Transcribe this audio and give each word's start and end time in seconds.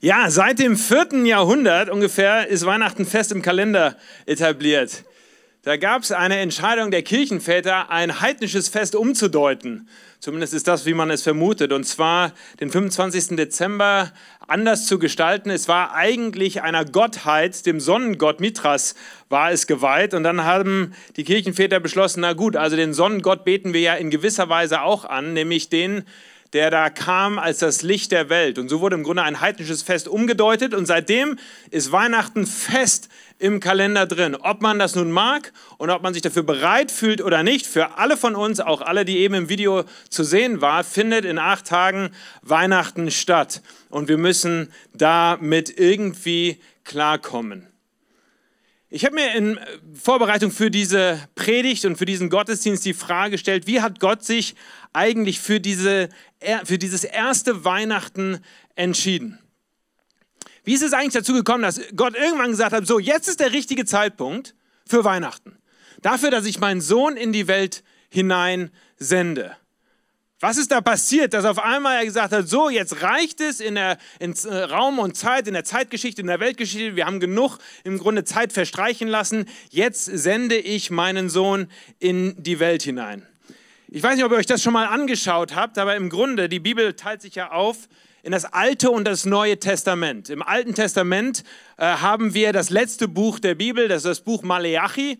Ja, 0.00 0.30
seit 0.30 0.60
dem 0.60 0.76
4. 0.76 1.24
Jahrhundert 1.24 1.90
ungefähr 1.90 2.46
ist 2.46 2.64
Weihnachten 2.64 3.04
fest 3.04 3.32
im 3.32 3.42
Kalender 3.42 3.96
etabliert. 4.26 5.02
Da 5.62 5.76
gab 5.76 6.02
es 6.02 6.12
eine 6.12 6.38
Entscheidung 6.38 6.92
der 6.92 7.02
Kirchenväter, 7.02 7.90
ein 7.90 8.20
heidnisches 8.20 8.68
Fest 8.68 8.94
umzudeuten. 8.94 9.88
Zumindest 10.20 10.54
ist 10.54 10.68
das, 10.68 10.86
wie 10.86 10.94
man 10.94 11.10
es 11.10 11.22
vermutet. 11.22 11.72
Und 11.72 11.82
zwar 11.82 12.32
den 12.60 12.70
25. 12.70 13.36
Dezember 13.36 14.12
anders 14.46 14.86
zu 14.86 15.00
gestalten. 15.00 15.50
Es 15.50 15.66
war 15.66 15.94
eigentlich 15.96 16.62
einer 16.62 16.84
Gottheit, 16.84 17.66
dem 17.66 17.80
Sonnengott 17.80 18.38
Mithras 18.38 18.94
war 19.28 19.50
es 19.50 19.66
geweiht. 19.66 20.14
Und 20.14 20.22
dann 20.22 20.44
haben 20.44 20.94
die 21.16 21.24
Kirchenväter 21.24 21.80
beschlossen, 21.80 22.20
na 22.20 22.34
gut, 22.34 22.54
also 22.54 22.76
den 22.76 22.94
Sonnengott 22.94 23.44
beten 23.44 23.72
wir 23.72 23.80
ja 23.80 23.94
in 23.94 24.10
gewisser 24.10 24.48
Weise 24.48 24.82
auch 24.82 25.04
an, 25.04 25.32
nämlich 25.32 25.70
den, 25.70 26.04
der 26.52 26.70
da 26.70 26.88
kam 26.90 27.38
als 27.38 27.58
das 27.58 27.82
Licht 27.82 28.10
der 28.12 28.30
Welt. 28.30 28.58
Und 28.58 28.68
so 28.68 28.80
wurde 28.80 28.96
im 28.96 29.02
Grunde 29.02 29.22
ein 29.22 29.40
heidnisches 29.40 29.82
Fest 29.82 30.08
umgedeutet 30.08 30.74
und 30.74 30.86
seitdem 30.86 31.38
ist 31.70 31.92
Weihnachten 31.92 32.46
fest 32.46 33.08
im 33.38 33.60
Kalender 33.60 34.06
drin. 34.06 34.34
Ob 34.34 34.62
man 34.62 34.78
das 34.78 34.94
nun 34.94 35.10
mag 35.10 35.52
und 35.76 35.90
ob 35.90 36.02
man 36.02 36.14
sich 36.14 36.22
dafür 36.22 36.42
bereit 36.42 36.90
fühlt 36.90 37.22
oder 37.22 37.42
nicht, 37.42 37.66
für 37.66 37.98
alle 37.98 38.16
von 38.16 38.34
uns, 38.34 38.60
auch 38.60 38.80
alle, 38.80 39.04
die 39.04 39.18
eben 39.18 39.34
im 39.34 39.48
Video 39.48 39.84
zu 40.08 40.24
sehen 40.24 40.60
waren, 40.60 40.84
findet 40.84 41.24
in 41.24 41.38
acht 41.38 41.66
Tagen 41.66 42.10
Weihnachten 42.42 43.10
statt. 43.10 43.62
Und 43.90 44.08
wir 44.08 44.18
müssen 44.18 44.72
damit 44.94 45.78
irgendwie 45.78 46.58
klarkommen. 46.84 47.68
Ich 48.90 49.04
habe 49.04 49.16
mir 49.16 49.34
in 49.34 49.60
Vorbereitung 49.92 50.50
für 50.50 50.70
diese 50.70 51.20
Predigt 51.34 51.84
und 51.84 51.96
für 51.96 52.06
diesen 52.06 52.30
Gottesdienst 52.30 52.86
die 52.86 52.94
Frage 52.94 53.32
gestellt, 53.32 53.66
wie 53.66 53.82
hat 53.82 54.00
Gott 54.00 54.24
sich 54.24 54.54
eigentlich 54.94 55.40
für, 55.40 55.60
diese, 55.60 56.08
für 56.64 56.78
dieses 56.78 57.04
erste 57.04 57.64
Weihnachten 57.64 58.40
entschieden? 58.74 59.38
Wie 60.64 60.74
ist 60.74 60.82
es 60.82 60.92
eigentlich 60.92 61.14
dazu 61.14 61.32
gekommen, 61.32 61.62
dass 61.62 61.80
Gott 61.96 62.14
irgendwann 62.14 62.50
gesagt 62.50 62.72
hat, 62.72 62.86
so 62.86 62.98
jetzt 62.98 63.28
ist 63.28 63.40
der 63.40 63.52
richtige 63.52 63.84
Zeitpunkt 63.84 64.54
für 64.88 65.04
Weihnachten. 65.04 65.58
Dafür, 66.02 66.30
dass 66.30 66.46
ich 66.46 66.58
meinen 66.58 66.80
Sohn 66.80 67.16
in 67.16 67.32
die 67.32 67.46
Welt 67.46 67.84
hinein 68.10 68.70
sende. 68.96 69.56
Was 70.40 70.56
ist 70.56 70.70
da 70.70 70.80
passiert, 70.80 71.34
dass 71.34 71.44
auf 71.44 71.58
einmal 71.58 71.96
er 71.96 72.04
gesagt 72.04 72.32
hat, 72.32 72.48
so, 72.48 72.70
jetzt 72.70 73.02
reicht 73.02 73.40
es 73.40 73.60
in 73.60 73.74
der 73.74 73.98
in 74.20 74.34
äh, 74.44 74.54
Raum 74.54 75.00
und 75.00 75.16
Zeit, 75.16 75.48
in 75.48 75.54
der 75.54 75.64
Zeitgeschichte, 75.64 76.20
in 76.20 76.28
der 76.28 76.38
Weltgeschichte, 76.38 76.94
wir 76.94 77.06
haben 77.06 77.18
genug 77.18 77.58
im 77.82 77.98
Grunde 77.98 78.22
Zeit 78.22 78.52
verstreichen 78.52 79.08
lassen, 79.08 79.46
jetzt 79.70 80.04
sende 80.04 80.56
ich 80.56 80.90
meinen 80.90 81.28
Sohn 81.28 81.68
in 81.98 82.40
die 82.40 82.60
Welt 82.60 82.84
hinein. 82.84 83.26
Ich 83.90 84.02
weiß 84.02 84.16
nicht, 84.16 84.24
ob 84.26 84.32
ihr 84.32 84.36
euch 84.36 84.44
das 84.44 84.62
schon 84.62 84.74
mal 84.74 84.84
angeschaut 84.84 85.54
habt, 85.54 85.78
aber 85.78 85.96
im 85.96 86.10
Grunde, 86.10 86.50
die 86.50 86.60
Bibel 86.60 86.92
teilt 86.92 87.22
sich 87.22 87.36
ja 87.36 87.52
auf 87.52 87.88
in 88.22 88.32
das 88.32 88.44
Alte 88.44 88.90
und 88.90 89.06
das 89.06 89.24
Neue 89.24 89.58
Testament. 89.58 90.28
Im 90.28 90.42
Alten 90.42 90.74
Testament 90.74 91.42
äh, 91.78 91.86
haben 91.86 92.34
wir 92.34 92.52
das 92.52 92.68
letzte 92.68 93.08
Buch 93.08 93.38
der 93.38 93.54
Bibel, 93.54 93.88
das 93.88 93.98
ist 93.98 94.04
das 94.04 94.20
Buch 94.20 94.42
Maleachi 94.42 95.18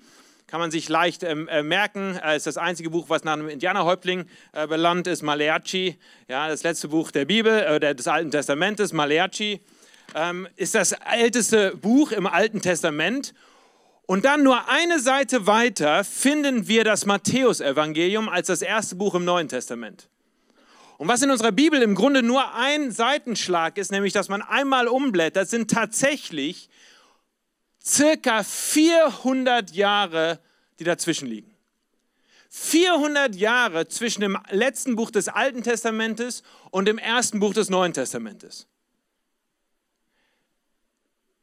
kann 0.48 0.60
man 0.60 0.70
sich 0.70 0.88
leicht 0.88 1.24
ähm, 1.24 1.46
äh, 1.48 1.62
merken. 1.62 2.18
Es 2.24 2.38
ist 2.38 2.46
das 2.46 2.56
einzige 2.56 2.88
Buch, 2.88 3.10
was 3.10 3.22
nach 3.22 3.34
einem 3.34 3.50
Indianerhäuptling 3.50 4.24
äh, 4.52 4.66
benannt 4.66 5.06
ist, 5.06 5.22
Maleachi. 5.22 5.98
Ja, 6.26 6.48
das 6.48 6.62
letzte 6.62 6.88
Buch 6.88 7.10
der 7.10 7.26
Bibel, 7.26 7.52
äh, 7.52 7.94
des 7.94 8.08
Alten 8.08 8.30
Testamentes, 8.30 8.94
Maleachi, 8.94 9.60
ähm, 10.14 10.48
ist 10.56 10.74
das 10.74 10.92
älteste 10.92 11.76
Buch 11.76 12.12
im 12.12 12.26
Alten 12.26 12.62
Testament. 12.62 13.34
Und 14.08 14.24
dann 14.24 14.42
nur 14.42 14.70
eine 14.70 15.00
Seite 15.00 15.46
weiter 15.46 16.02
finden 16.02 16.66
wir 16.66 16.82
das 16.82 17.04
Matthäusevangelium 17.04 18.30
als 18.30 18.46
das 18.46 18.62
erste 18.62 18.96
Buch 18.96 19.14
im 19.14 19.26
Neuen 19.26 19.50
Testament. 19.50 20.08
Und 20.96 21.08
was 21.08 21.20
in 21.20 21.30
unserer 21.30 21.52
Bibel 21.52 21.82
im 21.82 21.94
Grunde 21.94 22.22
nur 22.22 22.54
ein 22.54 22.90
Seitenschlag 22.90 23.76
ist, 23.76 23.92
nämlich 23.92 24.14
dass 24.14 24.30
man 24.30 24.40
einmal 24.40 24.88
umblättert, 24.88 25.50
sind 25.50 25.70
tatsächlich 25.70 26.70
circa 27.84 28.44
400 28.44 29.72
Jahre, 29.72 30.40
die 30.78 30.84
dazwischen 30.84 31.28
liegen. 31.28 31.54
400 32.48 33.34
Jahre 33.34 33.88
zwischen 33.88 34.22
dem 34.22 34.38
letzten 34.48 34.96
Buch 34.96 35.10
des 35.10 35.28
Alten 35.28 35.62
Testamentes 35.62 36.42
und 36.70 36.88
dem 36.88 36.96
ersten 36.96 37.40
Buch 37.40 37.52
des 37.52 37.68
Neuen 37.68 37.92
Testamentes. 37.92 38.68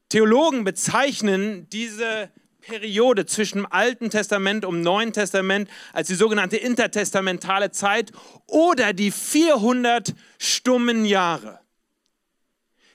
Theologen 0.10 0.64
bezeichnen 0.64 1.70
diese 1.70 2.32
Periode 2.66 3.26
zwischen 3.26 3.60
dem 3.60 3.72
Alten 3.72 4.10
Testament 4.10 4.66
und 4.66 4.76
dem 4.76 4.82
Neuen 4.82 5.14
Testament 5.14 5.70
als 5.94 6.08
die 6.08 6.16
sogenannte 6.16 6.58
intertestamentale 6.58 7.72
Zeit 7.72 8.12
oder 8.48 8.94
die 8.94 9.12
400 9.12 10.14
stummen 10.40 11.06
Jahre. 11.06 11.60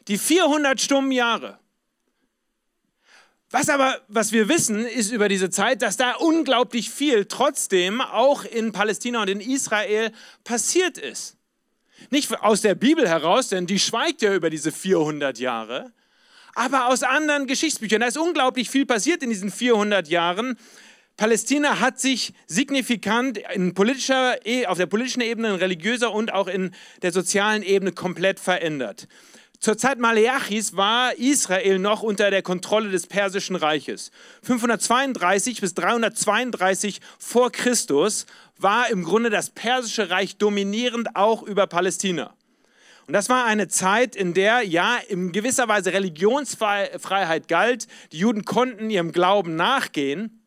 Die 0.09 0.19
400 0.19 0.81
stummen 0.81 1.13
Jahre. 1.13 1.59
Was 3.51 3.69
aber, 3.69 4.01
was 4.09 4.33
wir 4.33 4.49
wissen, 4.49 4.85
ist 4.85 5.13
über 5.13 5.29
diese 5.29 5.51
Zeit, 5.51 5.83
dass 5.83 5.97
da 5.97 6.15
unglaublich 6.15 6.91
viel 6.91 7.27
trotzdem 7.27 8.01
auch 8.01 8.45
in 8.45 8.73
Palästina 8.73 9.23
und 9.23 9.29
in 9.29 9.41
Israel 9.41 10.13
passiert 10.45 10.99
ist. 10.99 11.37
Nicht 12.11 12.33
aus 12.43 12.61
der 12.61 12.75
Bibel 12.75 13.09
heraus, 13.09 13.49
denn 13.49 13.67
die 13.67 13.79
schweigt 13.79 14.23
ja 14.23 14.35
über 14.35 14.51
diese 14.51 14.73
400 14.73 15.39
Jahre, 15.39 15.93
aber 16.60 16.88
aus 16.88 17.03
anderen 17.03 17.47
Geschichtsbüchern. 17.47 18.03
Da 18.03 18.06
ist 18.06 18.19
unglaublich 18.19 18.69
viel 18.69 18.84
passiert 18.84 19.22
in 19.22 19.31
diesen 19.31 19.50
400 19.50 20.09
Jahren. 20.09 20.59
Palästina 21.16 21.81
hat 21.81 21.98
sich 21.98 22.34
signifikant 22.47 23.41
in 23.54 23.72
politischer, 23.72 24.47
e, 24.47 24.66
auf 24.66 24.76
der 24.76 24.84
politischen 24.84 25.22
Ebene, 25.22 25.48
in 25.48 25.54
religiöser 25.54 26.12
und 26.12 26.34
auch 26.34 26.48
in 26.48 26.72
der 27.00 27.12
sozialen 27.12 27.62
Ebene 27.62 27.93
komplett 27.93 28.38
verändert. 28.38 29.09
Zur 29.59 29.78
Zeit 29.78 29.98
Maleachis 29.98 30.76
war 30.76 31.16
Israel 31.16 31.78
noch 31.78 32.03
unter 32.03 32.31
der 32.31 32.43
Kontrolle 32.43 32.91
des 32.91 33.06
Persischen 33.06 33.56
Reiches. 33.56 34.10
532 34.42 35.62
bis 35.62 35.72
332 35.72 37.00
vor 37.19 37.53
Christus 37.53 38.27
war 38.59 38.91
im 38.91 39.03
Grunde 39.03 39.31
das 39.31 39.48
Persische 39.48 40.10
Reich 40.10 40.37
dominierend 40.37 41.16
auch 41.16 41.42
über 41.42 41.66
Palästina. 41.66 42.34
Und 43.10 43.15
das 43.15 43.28
war 43.28 43.44
eine 43.44 43.66
Zeit, 43.66 44.15
in 44.15 44.34
der 44.34 44.62
ja 44.62 44.97
in 45.09 45.32
gewisser 45.32 45.66
Weise 45.66 45.93
Religionsfreiheit 45.93 47.48
galt. 47.48 47.88
Die 48.12 48.19
Juden 48.19 48.44
konnten 48.44 48.88
ihrem 48.88 49.10
Glauben 49.10 49.56
nachgehen. 49.56 50.47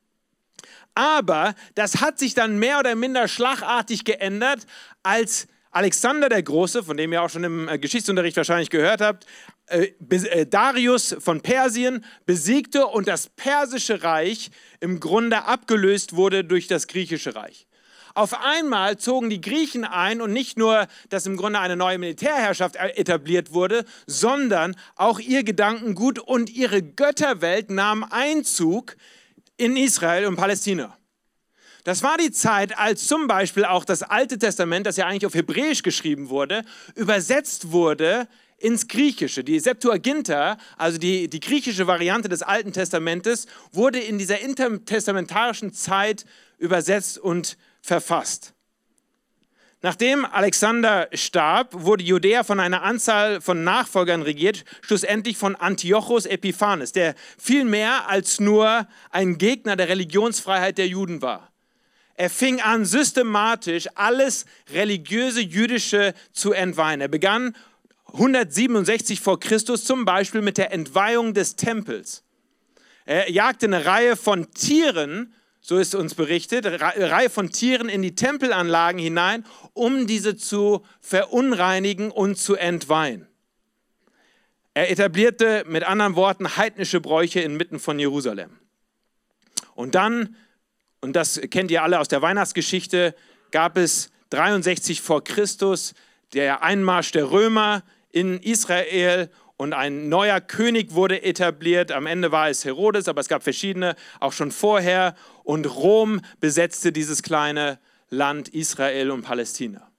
Aber 0.95 1.55
das 1.75 1.99
hat 1.99 2.19
sich 2.19 2.35
dann 2.35 2.59
mehr 2.59 2.79
oder 2.79 2.95
minder 2.95 3.27
schlagartig 3.27 4.05
geändert, 4.05 4.65
als 5.03 5.47
Alexander 5.71 6.29
der 6.29 6.41
Große, 6.41 6.83
von 6.83 6.95
dem 6.95 7.11
ihr 7.11 7.21
auch 7.21 7.29
schon 7.29 7.43
im 7.43 7.67
äh, 7.67 7.77
Geschichtsunterricht 7.77 8.37
wahrscheinlich 8.37 8.69
gehört 8.69 9.01
habt, 9.01 9.25
äh, 9.65 9.91
äh, 10.09 10.45
Darius 10.45 11.17
von 11.19 11.41
Persien 11.41 12.05
besiegte 12.25 12.87
und 12.87 13.09
das 13.09 13.27
persische 13.27 14.03
Reich 14.03 14.51
im 14.79 15.01
Grunde 15.01 15.43
abgelöst 15.43 16.15
wurde 16.15 16.45
durch 16.45 16.67
das 16.67 16.87
griechische 16.87 17.35
Reich. 17.35 17.67
Auf 18.15 18.39
einmal 18.39 18.97
zogen 18.97 19.31
die 19.31 19.41
Griechen 19.41 19.85
ein 19.85 20.21
und 20.21 20.33
nicht 20.33 20.57
nur, 20.57 20.87
dass 21.09 21.25
im 21.25 21.35
Grunde 21.35 21.59
eine 21.59 21.75
neue 21.75 21.97
Militärherrschaft 21.97 22.75
etabliert 22.75 23.53
wurde, 23.53 23.85
sondern 24.05 24.75
auch 24.95 25.19
ihr 25.19 25.43
Gedankengut 25.43 26.19
und 26.19 26.51
ihre 26.51 26.83
Götterwelt 26.83 27.71
nahmen 27.71 28.03
Einzug 28.03 28.97
in 29.57 29.75
Israel 29.75 30.27
und 30.27 30.35
Palästina. 30.35 30.95
Das 31.83 32.03
war 32.03 32.17
die 32.17 32.31
Zeit, 32.31 32.77
als 32.77 33.07
zum 33.07 33.27
Beispiel 33.27 33.65
auch 33.65 33.83
das 33.83 34.03
Alte 34.03 34.37
Testament, 34.37 34.85
das 34.85 34.95
ja 34.95 35.07
eigentlich 35.07 35.25
auf 35.25 35.33
Hebräisch 35.33 35.81
geschrieben 35.81 36.29
wurde, 36.29 36.63
übersetzt 36.95 37.71
wurde 37.71 38.27
ins 38.57 38.87
Griechische. 38.87 39.43
Die 39.43 39.59
Septuaginta, 39.59 40.57
also 40.77 40.97
die, 40.97 41.27
die 41.29 41.41
griechische 41.41 41.87
Variante 41.87 42.29
des 42.29 42.43
Alten 42.43 42.71
Testamentes, 42.71 43.47
wurde 43.73 43.99
in 43.99 44.17
dieser 44.17 44.39
intertestamentarischen 44.39 45.73
Zeit 45.73 46.25
übersetzt 46.57 47.17
und 47.17 47.57
verfasst. 47.83 48.53
Nachdem 49.81 50.23
Alexander 50.23 51.09
starb, 51.13 51.73
wurde 51.73 52.05
Judäa 52.05 52.45
von 52.45 52.61
einer 52.61 52.83
Anzahl 52.83 53.41
von 53.41 53.65
Nachfolgern 53.65 54.21
regiert, 54.21 54.63
schlussendlich 54.81 55.37
von 55.37 55.57
Antiochus 55.57 56.25
Epiphanes, 56.25 56.93
der 56.93 57.15
viel 57.37 57.65
mehr 57.65 58.07
als 58.07 58.39
nur 58.39 58.87
ein 59.11 59.37
Gegner 59.37 59.75
der 59.75 59.89
Religionsfreiheit 59.89 60.77
der 60.77 60.87
Juden 60.87 61.21
war. 61.21 61.51
Er 62.15 62.29
fing 62.29 62.61
an, 62.61 62.85
systematisch 62.85 63.89
alles 63.95 64.45
religiöse 64.71 65.41
Jüdische 65.41 66.13
zu 66.31 66.53
entweihen. 66.53 67.01
Er 67.01 67.09
begann 67.09 67.53
167 68.13 69.19
vor 69.19 69.37
Christus 69.39 69.83
zum 69.83 70.05
Beispiel 70.05 70.41
mit 70.41 70.57
der 70.57 70.71
Entweihung 70.71 71.33
des 71.33 71.57
Tempels. 71.57 72.23
Er 73.05 73.29
jagte 73.29 73.65
eine 73.65 73.85
Reihe 73.85 74.15
von 74.15 74.49
Tieren, 74.51 75.33
so 75.63 75.79
ist 75.79 75.95
uns 75.95 76.13
berichtet, 76.13 76.67
eine 76.67 77.09
Reihe 77.09 77.31
von 77.31 77.49
Tieren 77.49 77.89
in 77.89 78.03
die 78.03 78.13
Tempelanlagen 78.13 78.99
hinein, 78.99 79.43
um 79.73 80.05
diese 80.05 80.35
zu 80.35 80.85
verunreinigen 81.01 82.11
und 82.11 82.37
zu 82.37 82.55
entweihen. 82.55 83.27
Er 84.75 84.91
etablierte 84.91 85.63
mit 85.67 85.83
anderen 85.83 86.15
Worten 86.15 86.57
heidnische 86.57 87.01
Bräuche 87.01 87.39
inmitten 87.39 87.79
von 87.79 87.97
Jerusalem. 87.97 88.59
Und 89.73 89.95
dann 89.95 90.35
und 91.03 91.17
das 91.17 91.41
kennt 91.51 91.69
ihr 91.69 91.83
alle 91.83 91.99
aus 91.99 92.07
der 92.07 92.21
Weihnachtsgeschichte, 92.21 93.13
gab 93.51 93.75
es 93.75 94.09
63 94.29 95.01
vor 95.01 95.21
Christus 95.21 95.93
der 96.33 96.63
Einmarsch 96.63 97.11
der 97.11 97.29
Römer 97.29 97.83
in 98.09 98.39
Israel 98.39 99.29
und 99.63 99.71
ein 99.71 100.09
neuer 100.09 100.41
König 100.41 100.93
wurde 100.93 101.23
etabliert. 101.23 101.93
Am 101.93 102.05
Ende 102.05 102.33
war 102.33 102.49
es 102.49 102.65
Herodes, 102.65 103.07
aber 103.07 103.21
es 103.21 103.29
gab 103.29 103.43
verschiedene 103.43 103.95
auch 104.19 104.33
schon 104.33 104.51
vorher. 104.51 105.15
Und 105.45 105.65
Rom 105.65 106.19
besetzte 106.41 106.91
dieses 106.91 107.23
kleine 107.23 107.79
Land 108.09 108.49
Israel 108.49 109.09
und 109.09 109.21
Palästina. 109.21 109.89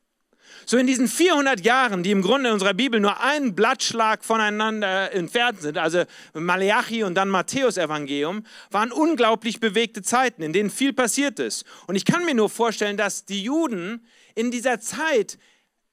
So 0.67 0.77
in 0.77 0.87
diesen 0.87 1.09
400 1.09 1.65
Jahren, 1.65 2.03
die 2.03 2.11
im 2.11 2.21
Grunde 2.21 2.49
in 2.49 2.53
unserer 2.55 2.75
Bibel 2.75 3.01
nur 3.01 3.23
einen 3.23 3.55
Blattschlag 3.55 4.23
voneinander 4.23 5.13
entfernt 5.13 5.63
sind, 5.63 5.79
also 5.79 6.05
Malachi 6.35 7.03
und 7.03 7.15
dann 7.15 7.31
Matthäus 7.31 7.79
Evangelium, 7.79 8.45
waren 8.71 8.93
unglaublich 8.93 9.61
bewegte 9.61 10.03
Zeiten, 10.03 10.43
in 10.43 10.53
denen 10.53 10.71
viel 10.71 10.93
passiert 10.93 11.39
ist. 11.39 11.65
Und 11.87 11.97
ich 11.97 12.05
kann 12.05 12.27
mir 12.27 12.35
nur 12.35 12.51
vorstellen, 12.51 12.99
dass 12.99 13.25
die 13.25 13.43
Juden 13.43 14.07
in 14.35 14.51
dieser 14.51 14.79
Zeit 14.81 15.39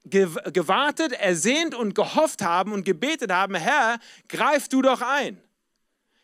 gewartet, 0.03 1.13
ersehnt 1.13 1.75
und 1.75 1.95
gehofft 1.95 2.41
haben 2.41 2.73
und 2.73 2.83
gebetet 2.83 3.31
haben, 3.31 3.55
Herr, 3.55 3.99
greif 4.27 4.67
du 4.67 4.81
doch 4.81 5.01
ein. 5.01 5.41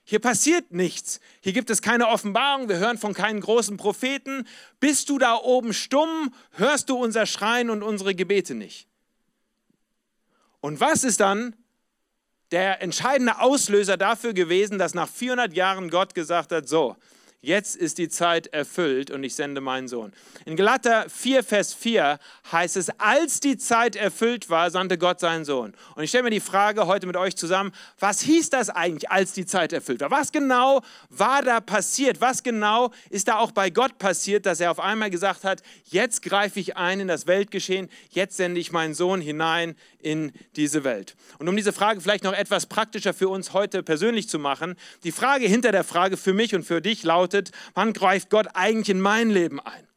Hier 0.03 0.19
passiert 0.19 0.71
nichts. 0.71 1.19
Hier 1.41 1.51
gibt 1.51 1.69
es 1.69 1.81
keine 1.81 2.07
Offenbarung. 2.07 2.69
Wir 2.69 2.77
hören 2.77 2.97
von 2.97 3.13
keinen 3.13 3.41
großen 3.41 3.75
Propheten. 3.75 4.47
Bist 4.79 5.09
du 5.09 5.18
da 5.18 5.35
oben 5.35 5.74
stumm? 5.74 6.33
Hörst 6.51 6.89
du 6.89 6.95
unser 6.95 7.25
Schreien 7.25 7.69
und 7.69 7.83
unsere 7.83 8.15
Gebete 8.15 8.56
nicht? 8.56 8.88
Und 10.62 10.79
was 10.79 11.03
ist 11.03 11.19
dann 11.19 11.56
der 12.51 12.81
entscheidende 12.81 13.39
Auslöser 13.41 13.97
dafür 13.97 14.33
gewesen, 14.33 14.77
dass 14.77 14.94
nach 14.94 15.09
400 15.09 15.53
Jahren 15.53 15.89
Gott 15.89 16.15
gesagt 16.15 16.53
hat, 16.53 16.69
so, 16.69 16.95
jetzt 17.42 17.75
ist 17.75 17.98
die 17.98 18.10
Zeit 18.10 18.48
erfüllt 18.48 19.12
und 19.12 19.24
ich 19.24 19.36
sende 19.36 19.62
meinen 19.62 19.88
Sohn. 19.88 20.12
In 20.45 20.56
Galater 20.56 21.07
4, 21.07 21.44
Vers 21.44 21.74
4 21.74 22.19
heißt 22.51 22.78
es, 22.78 22.89
als 23.00 23.39
die 23.39 23.57
Zeit 23.57 23.95
erfüllt 23.95 24.50
war, 24.50 24.72
sandte 24.72 24.98
Gott 24.98 25.19
seinen 25.19 25.45
Sohn. 25.45 25.74
Und 25.95 26.04
ich 26.04 26.10
stelle 26.10 26.24
mir 26.24 26.30
die 26.31 26.39
Frage 26.39 26.88
heute 26.88 27.06
mit 27.06 27.16
euch 27.16 27.36
zusammen, 27.36 27.72
was 28.00 28.22
hieß 28.22 28.50
das 28.50 28.69
eigentlich, 28.69 29.12
als 29.12 29.34
die 29.34 29.45
Zeit 29.45 29.72
erfüllt 29.72 30.01
war? 30.01 30.10
Was 30.10 30.31
genau 30.31 30.81
war 31.10 31.44
da 31.44 31.60
passiert? 31.60 32.22
Was 32.22 32.42
genau 32.42 32.92
ist 33.10 33.28
da 33.28 33.38
auch 33.38 33.51
bei 33.51 33.69
Gott 33.69 34.00
passiert, 34.00 34.45
dass 34.45 34.60
er 34.60 34.72
auf 34.72 34.80
einmal 34.80 35.10
gesagt 35.10 35.44
hat, 35.44 35.62
jetzt 35.86 36.24
greife 36.24 36.60
ich 36.60 36.75
ein 36.75 37.00
in 37.00 37.07
das 37.07 37.28
Weltgeschehen, 37.28 37.89
jetzt 38.10 38.38
sende 38.38 38.60
ich 38.60 38.72
meinen 38.72 38.95
Sohn 38.95 39.22
hinein 39.22 39.75
in 40.00 40.31
diese 40.56 40.84
Welt. 40.84 41.16
Und 41.38 41.48
um 41.48 41.56
diese 41.56 41.74
Frage 41.74 42.01
vielleicht 42.01 42.24
noch 42.24 42.34
etwas 42.34 42.66
praktischer 42.66 43.13
für 43.13 43.30
uns 43.30 43.54
heute 43.54 43.84
persönlich 43.84 44.28
zu 44.28 44.39
machen, 44.39 44.75
die 45.04 45.12
Frage 45.12 45.48
hinter 45.48 45.72
der 45.72 45.84
Frage 45.84 46.18
für 46.18 46.34
mich 46.34 46.56
und 46.56 46.63
für 46.63 46.81
dich 46.81 47.04
lautet, 47.04 47.26
wann 47.74 47.94
greift 47.94 48.29
Gott 48.29 48.47
eigentlich 48.53 48.89
in 48.89 49.01
mein 49.01 49.29
Leben 49.29 49.59
ein? 49.59 49.88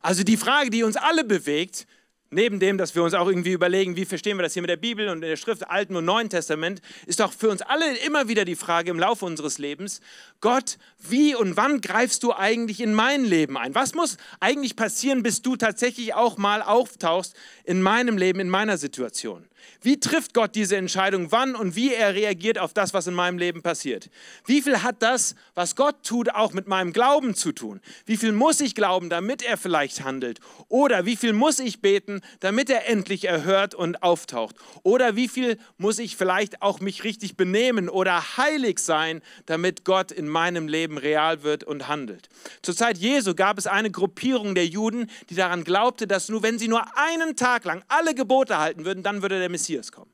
Also 0.00 0.24
die 0.24 0.36
Frage, 0.36 0.70
die 0.70 0.84
uns 0.84 0.96
alle 0.96 1.24
bewegt, 1.24 1.86
Neben 2.30 2.60
dem, 2.60 2.76
dass 2.76 2.94
wir 2.94 3.02
uns 3.02 3.14
auch 3.14 3.26
irgendwie 3.26 3.52
überlegen, 3.52 3.96
wie 3.96 4.04
verstehen 4.04 4.36
wir 4.36 4.42
das 4.42 4.52
hier 4.52 4.60
mit 4.60 4.68
der 4.68 4.76
Bibel 4.76 5.08
und 5.08 5.22
in 5.22 5.30
der 5.30 5.36
Schrift 5.36 5.70
Alten 5.70 5.96
und 5.96 6.04
Neuen 6.04 6.28
Testament, 6.28 6.82
ist 7.06 7.20
doch 7.20 7.32
für 7.32 7.48
uns 7.48 7.62
alle 7.62 7.96
immer 8.00 8.28
wieder 8.28 8.44
die 8.44 8.54
Frage 8.54 8.90
im 8.90 8.98
Laufe 8.98 9.24
unseres 9.24 9.56
Lebens, 9.56 10.02
Gott, 10.42 10.76
wie 10.98 11.34
und 11.34 11.56
wann 11.56 11.80
greifst 11.80 12.22
du 12.22 12.34
eigentlich 12.34 12.82
in 12.82 12.92
mein 12.92 13.24
Leben 13.24 13.56
ein? 13.56 13.74
Was 13.74 13.94
muss 13.94 14.18
eigentlich 14.40 14.76
passieren, 14.76 15.22
bis 15.22 15.40
du 15.40 15.56
tatsächlich 15.56 16.12
auch 16.12 16.36
mal 16.36 16.60
auftauchst 16.60 17.34
in 17.64 17.80
meinem 17.80 18.18
Leben, 18.18 18.40
in 18.40 18.50
meiner 18.50 18.76
Situation? 18.76 19.48
Wie 19.80 20.00
trifft 20.00 20.34
Gott 20.34 20.54
diese 20.54 20.76
Entscheidung, 20.76 21.30
wann 21.30 21.54
und 21.54 21.76
wie 21.76 21.94
er 21.94 22.14
reagiert 22.14 22.58
auf 22.58 22.74
das, 22.74 22.94
was 22.94 23.06
in 23.06 23.14
meinem 23.14 23.38
Leben 23.38 23.62
passiert? 23.62 24.10
Wie 24.44 24.60
viel 24.60 24.82
hat 24.82 25.02
das, 25.02 25.34
was 25.54 25.76
Gott 25.76 26.02
tut, 26.02 26.34
auch 26.34 26.52
mit 26.52 26.66
meinem 26.66 26.92
Glauben 26.92 27.34
zu 27.34 27.52
tun? 27.52 27.80
Wie 28.04 28.16
viel 28.16 28.32
muss 28.32 28.60
ich 28.60 28.74
glauben, 28.74 29.08
damit 29.10 29.42
er 29.42 29.56
vielleicht 29.56 30.02
handelt? 30.02 30.40
Oder 30.68 31.06
wie 31.06 31.16
viel 31.16 31.32
muss 31.32 31.58
ich 31.58 31.80
beten, 31.80 32.20
damit 32.40 32.70
er 32.70 32.88
endlich 32.88 33.26
erhört 33.26 33.74
und 33.74 34.02
auftaucht? 34.02 34.56
Oder 34.82 35.16
wie 35.16 35.28
viel 35.28 35.58
muss 35.76 35.98
ich 35.98 36.16
vielleicht 36.16 36.62
auch 36.62 36.80
mich 36.80 37.04
richtig 37.04 37.36
benehmen 37.36 37.88
oder 37.88 38.36
heilig 38.36 38.80
sein, 38.80 39.22
damit 39.46 39.84
Gott 39.84 40.12
in 40.12 40.28
meinem 40.28 40.66
Leben 40.66 40.98
real 40.98 41.42
wird 41.42 41.64
und 41.64 41.88
handelt? 41.88 42.28
Zur 42.62 42.74
Zeit 42.74 42.98
Jesu 42.98 43.34
gab 43.34 43.58
es 43.58 43.66
eine 43.66 43.90
Gruppierung 43.90 44.54
der 44.54 44.66
Juden, 44.66 45.10
die 45.30 45.34
daran 45.34 45.64
glaubte, 45.64 46.06
dass 46.06 46.28
nur 46.28 46.42
wenn 46.42 46.58
sie 46.58 46.68
nur 46.68 46.84
einen 46.96 47.36
Tag 47.36 47.64
lang 47.64 47.82
alle 47.88 48.14
Gebote 48.14 48.58
halten 48.58 48.84
würden, 48.84 49.02
dann 49.02 49.22
würde 49.22 49.38
der 49.38 49.47
Messias 49.48 49.78
Messias 49.78 49.92
kommen. 49.92 50.10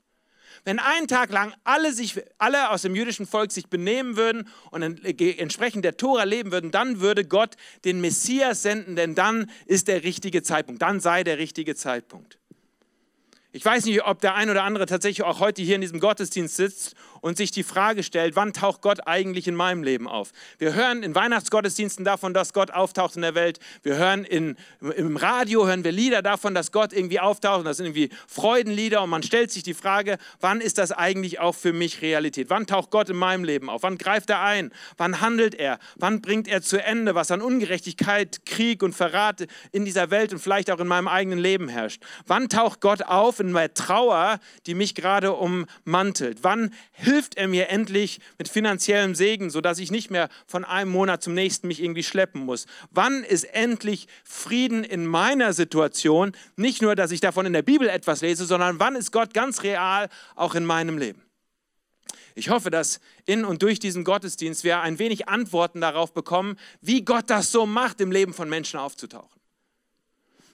Wenn 0.65 0.79
einen 0.79 1.09
Tag 1.09 1.31
lang 1.31 1.53
alle, 1.65 1.93
sich, 1.93 2.23
alle 2.39 2.71
aus 2.71 2.83
dem 2.83 2.95
jüdischen 2.95 3.27
Volk 3.27 3.53
sich 3.53 3.67
benehmen 3.67 4.17
würden 4.17 4.49
und 4.71 4.83
entsprechend 4.83 5.85
der 5.85 5.97
Tora 5.97 6.25
leben 6.25 6.53
würden, 6.53 6.71
dann 6.71 7.01
würde 7.01 7.25
Gott 7.25 7.57
den 7.85 8.01
Messias 8.01 8.63
senden, 8.63 8.97
denn 8.97 9.15
dann 9.15 9.51
ist 9.67 9.89
der 9.89 10.05
richtige 10.05 10.43
Zeitpunkt, 10.43 10.81
dann 10.81 11.01
sei 11.01 11.23
der 11.25 11.39
richtige 11.39 11.75
Zeitpunkt. 11.75 12.39
Ich 13.53 13.65
weiß 13.65 13.85
nicht, 13.85 14.05
ob 14.05 14.21
der 14.21 14.35
ein 14.35 14.49
oder 14.49 14.65
andere 14.65 14.87
tatsächlich 14.87 15.23
auch 15.25 15.39
heute 15.39 15.63
hier 15.63 15.75
in 15.75 15.81
diesem 15.81 16.01
Gottesdienst 16.01 16.57
sitzt 16.57 16.95
und 17.25 17.39
sich 17.39 17.51
die 17.51 17.63
Frage 17.63 18.03
stellt, 18.03 18.37
wann 18.37 18.53
taucht 18.53 18.83
Gott 18.83 19.07
eigentlich 19.07 19.49
in 19.49 19.55
meinem 19.55 19.83
Leben 19.83 20.07
auf? 20.07 20.33
Wir 20.59 20.75
hören 20.75 21.03
in 21.03 21.15
Weihnachtsgottesdiensten 21.15 22.05
davon, 22.05 22.35
dass 22.35 22.53
Gott 22.53 22.71
auftaucht 22.71 23.17
in 23.17 23.23
der 23.23 23.35
Welt. 23.35 23.61
Wir 23.83 23.97
hören 23.97 24.25
in, 24.25 24.59
im 24.95 25.17
Radio, 25.17 25.67
hören 25.67 25.85
wir 25.85 25.93
Lieder 25.93 26.21
davon, 26.21 26.55
dass 26.55 26.71
Gott 26.71 26.93
irgendwie 26.93 27.21
auftaucht. 27.21 27.65
Das 27.65 27.79
sind 27.79 27.87
irgendwie 27.87 28.11
Freudenlieder 28.29 29.03
und 29.03 29.09
man 29.09 29.23
stellt 29.23 29.51
sich 29.51 29.63
die 29.63 29.73
Frage, 29.73 30.19
wann 30.43 30.61
ist 30.61 30.77
das 30.77 30.93
eigentlich 30.93 31.41
auch 31.41 31.55
für 31.55 31.73
mich 31.73 32.03
Realität? 32.03 32.51
Wann 32.51 32.67
taucht 32.67 32.91
Gott 32.91 33.09
in 33.09 33.17
meinem 33.17 33.43
Leben 33.43 33.71
auf? 33.71 33.85
Wann 33.85 33.97
greift 33.97 34.29
er 34.29 34.43
ein? 34.43 34.71
Wann 34.99 35.23
handelt 35.23 35.55
er? 35.55 35.79
Wann 35.97 36.21
bringt 36.21 36.47
er 36.47 36.61
zu 36.61 36.77
Ende, 36.77 37.15
was 37.15 37.31
an 37.31 37.41
Ungerechtigkeit, 37.41 38.45
Krieg 38.45 38.83
und 38.83 38.93
Verrat 38.93 39.47
in 39.73 39.87
dieser 39.87 40.11
Welt 40.11 40.35
und 40.35 40.41
vielleicht 40.41 40.71
auch 40.71 40.79
in 40.79 40.89
meinem 40.89 41.09
eigenen 41.09 41.39
Leben 41.39 41.69
herrscht? 41.69 42.03
Wann 42.27 42.51
taucht 42.51 42.83
Gott 42.83 43.01
auf 43.01 43.41
in 43.41 43.55
der 43.55 43.73
Trauer, 43.73 44.41
die 44.67 44.75
mich 44.75 44.95
gerade 44.95 45.33
ummantelt? 45.33 46.41
Wann 46.43 46.75
hilft 46.93 47.14
hilft 47.15 47.37
er 47.37 47.47
mir 47.47 47.69
endlich 47.69 48.19
mit 48.39 48.49
finanziellem 48.49 49.15
Segen, 49.15 49.49
sodass 49.49 49.79
ich 49.79 49.93
nicht 49.93 50.11
mehr 50.11 50.29
von 50.47 50.65
einem 50.65 50.91
Monat 50.91 51.23
zum 51.23 51.33
nächsten 51.33 51.69
mich 51.69 51.81
irgendwie 51.81 52.03
schleppen 52.03 52.45
muss? 52.45 52.67
Wann 52.91 53.23
ist 53.23 53.45
endlich 53.45 54.09
Frieden 54.25 54.83
in 54.83 55.07
meiner 55.07 55.53
Situation? 55.53 56.33
Nicht 56.57 56.83
nur, 56.83 56.97
dass 56.97 57.13
ich 57.13 57.21
davon 57.21 57.47
in 57.47 57.53
der 57.53 57.63
Bibel 57.63 57.89
etwas 57.89 58.21
lese, 58.21 58.47
sondern 58.47 58.81
wann 58.81 58.97
ist 58.97 59.13
Gott 59.13 59.33
ganz 59.33 59.63
real 59.63 60.09
auch 60.35 60.57
in 60.57 60.65
meinem 60.65 60.99
Leben? 60.99 61.23
Ich 62.35 62.51
hoffe, 62.51 62.71
dass 62.71 62.99
in 63.27 63.45
und 63.45 63.63
durch 63.63 63.79
diesen 63.79 64.03
Gottesdienst 64.03 64.65
wir 64.65 64.81
ein 64.81 64.99
wenig 64.99 65.29
Antworten 65.29 65.81
darauf 65.81 66.13
bekommen, 66.13 66.57
wie 66.81 67.05
Gott 67.05 67.31
das 67.31 67.53
so 67.53 67.65
macht, 67.65 68.01
im 68.01 68.11
Leben 68.11 68.35
von 68.35 68.49
Menschen 68.49 68.81
aufzutauchen. 68.81 69.41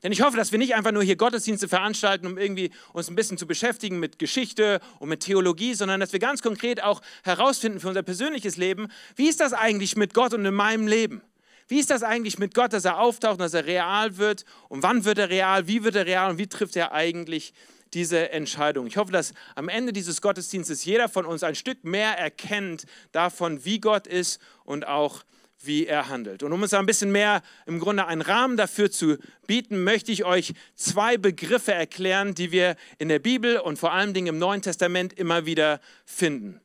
Denn 0.03 0.13
ich 0.13 0.23
hoffe, 0.23 0.37
dass 0.37 0.53
wir 0.53 0.59
nicht 0.59 0.75
einfach 0.75 0.93
nur 0.93 1.03
hier 1.03 1.17
Gottesdienste 1.17 1.69
veranstalten, 1.69 2.27
um 2.27 2.39
irgendwie 2.39 2.71
uns 2.93 3.09
ein 3.09 3.15
bisschen 3.15 3.37
zu 3.37 3.47
beschäftigen 3.47 3.99
mit 3.99 4.19
Geschichte 4.19 4.81
und 4.99 5.09
mit 5.09 5.21
Theologie, 5.21 5.75
sondern 5.75 6.01
dass 6.01 6.13
wir 6.13 6.21
ganz 6.21 6.41
konkret 6.43 6.83
auch 6.83 7.03
herausfinden 7.23 7.81
für 7.81 7.89
unser 7.89 8.03
persönliches 8.03 8.57
Leben, 8.57 8.89
wie 9.17 9.29
ist 9.29 9.41
das 9.41 9.53
eigentlich 9.53 9.97
mit 9.97 10.15
Gott 10.15 10.33
und 10.33 10.45
in 10.45 10.55
meinem 10.55 10.87
Leben? 10.87 11.23
Wie 11.69 11.79
ist 11.79 11.91
das 11.91 12.03
eigentlich 12.03 12.39
mit 12.39 12.55
Gott, 12.55 12.73
dass 12.73 12.85
er 12.85 12.99
auftaucht 12.99 13.35
und 13.35 13.43
dass 13.43 13.55
er 13.55 13.65
real 13.65 14.17
wird? 14.17 14.45
Und 14.69 14.83
wann 14.83 15.05
wird 15.05 15.19
er 15.19 15.29
real? 15.29 15.69
Wie 15.69 15.85
wird 15.85 15.95
er 15.95 16.05
real? 16.05 16.31
Und 16.33 16.39
wie 16.39 16.49
trifft 16.49 16.75
er 16.75 16.93
eigentlich 16.93 17.53
diese 17.95 18.31
Entscheidung? 18.31 18.89
Ich 18.89 18.97
hoffe, 18.97 19.13
dass 19.13 19.35
am 19.55 19.69
Ende 19.69 19.93
dieses 19.93 20.21
Gottesdienstes 20.21 20.85
jeder 20.85 21.09
von 21.09 21.27
uns 21.27 21.45
ein 21.45 21.55
Stück 21.55 21.85
mehr 21.85 22.19
erkennt 22.19 22.87
davon, 23.13 23.65
wie 23.65 23.79
Gott 23.79 24.09
ist 24.09 24.41
und 24.65 24.89
auch 24.89 25.23
wie 25.63 25.87
er 25.87 26.09
handelt. 26.09 26.43
Und 26.43 26.53
um 26.53 26.63
uns 26.63 26.75
ein 26.75 26.87
bisschen 26.87 27.13
mehr 27.13 27.43
im 27.67 27.79
Grunde 27.79 28.07
einen 28.07 28.23
Rahmen 28.23 28.57
dafür 28.57 28.91
zu 28.91 29.19
bieten, 29.47 29.85
möchte 29.85 30.13
ich 30.13 30.25
euch 30.25 30.55
zwei 30.75 31.17
Begriffe 31.17 31.73
erklären, 31.73 32.35
die 32.35 32.53
wir 32.53 32.77
in 32.99 33.09
der 33.09 33.19
Bibel 33.19 33.59
und 33.59 33.79
vor 33.79 33.93
allen 33.93 34.15
Dingen 34.15 34.29
im 34.29 34.39
Neuen 34.39 34.63
Testament 34.63 35.13
immer 35.13 35.47
wieder 35.47 35.81
finden. 36.05 36.61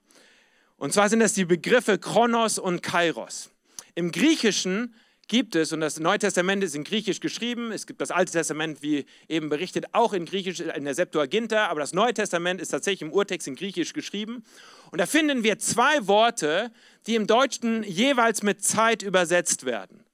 Und 0.77 0.93
zwar 0.93 1.09
sind 1.09 1.19
das 1.19 1.33
die 1.33 1.45
Begriffe 1.45 1.97
Kronos 1.97 2.59
und 2.59 2.81
Kairos. 2.81 3.51
Im 3.95 4.11
Griechischen 4.11 4.93
gibt 5.27 5.55
es, 5.55 5.73
und 5.73 5.79
das 5.79 5.99
Neue 5.99 6.19
Testament 6.19 6.63
ist 6.63 6.75
in 6.75 6.83
Griechisch 6.83 7.19
geschrieben, 7.19 7.71
es 7.71 7.87
gibt 7.87 8.01
das 8.01 8.11
Alte 8.11 8.31
Testament, 8.31 8.81
wie 8.81 9.05
eben 9.27 9.49
berichtet, 9.49 9.85
auch 9.93 10.13
in 10.13 10.25
Griechisch, 10.25 10.59
in 10.59 10.85
der 10.85 10.93
Septuaginta, 10.93 11.67
aber 11.67 11.79
das 11.79 11.93
Neue 11.93 12.13
Testament 12.13 12.61
ist 12.61 12.69
tatsächlich 12.69 13.01
im 13.01 13.11
Urtext 13.11 13.47
in 13.47 13.55
Griechisch 13.55 13.93
geschrieben. 13.93 14.43
Und 14.91 14.99
da 14.99 15.05
finden 15.05 15.43
wir 15.43 15.57
zwei 15.59 16.07
Worte, 16.07 16.71
die 17.07 17.15
im 17.15 17.27
Deutschen 17.27 17.83
jeweils 17.83 18.43
mit 18.43 18.63
Zeit 18.63 19.01
übersetzt 19.01 19.65
werden. 19.65 20.05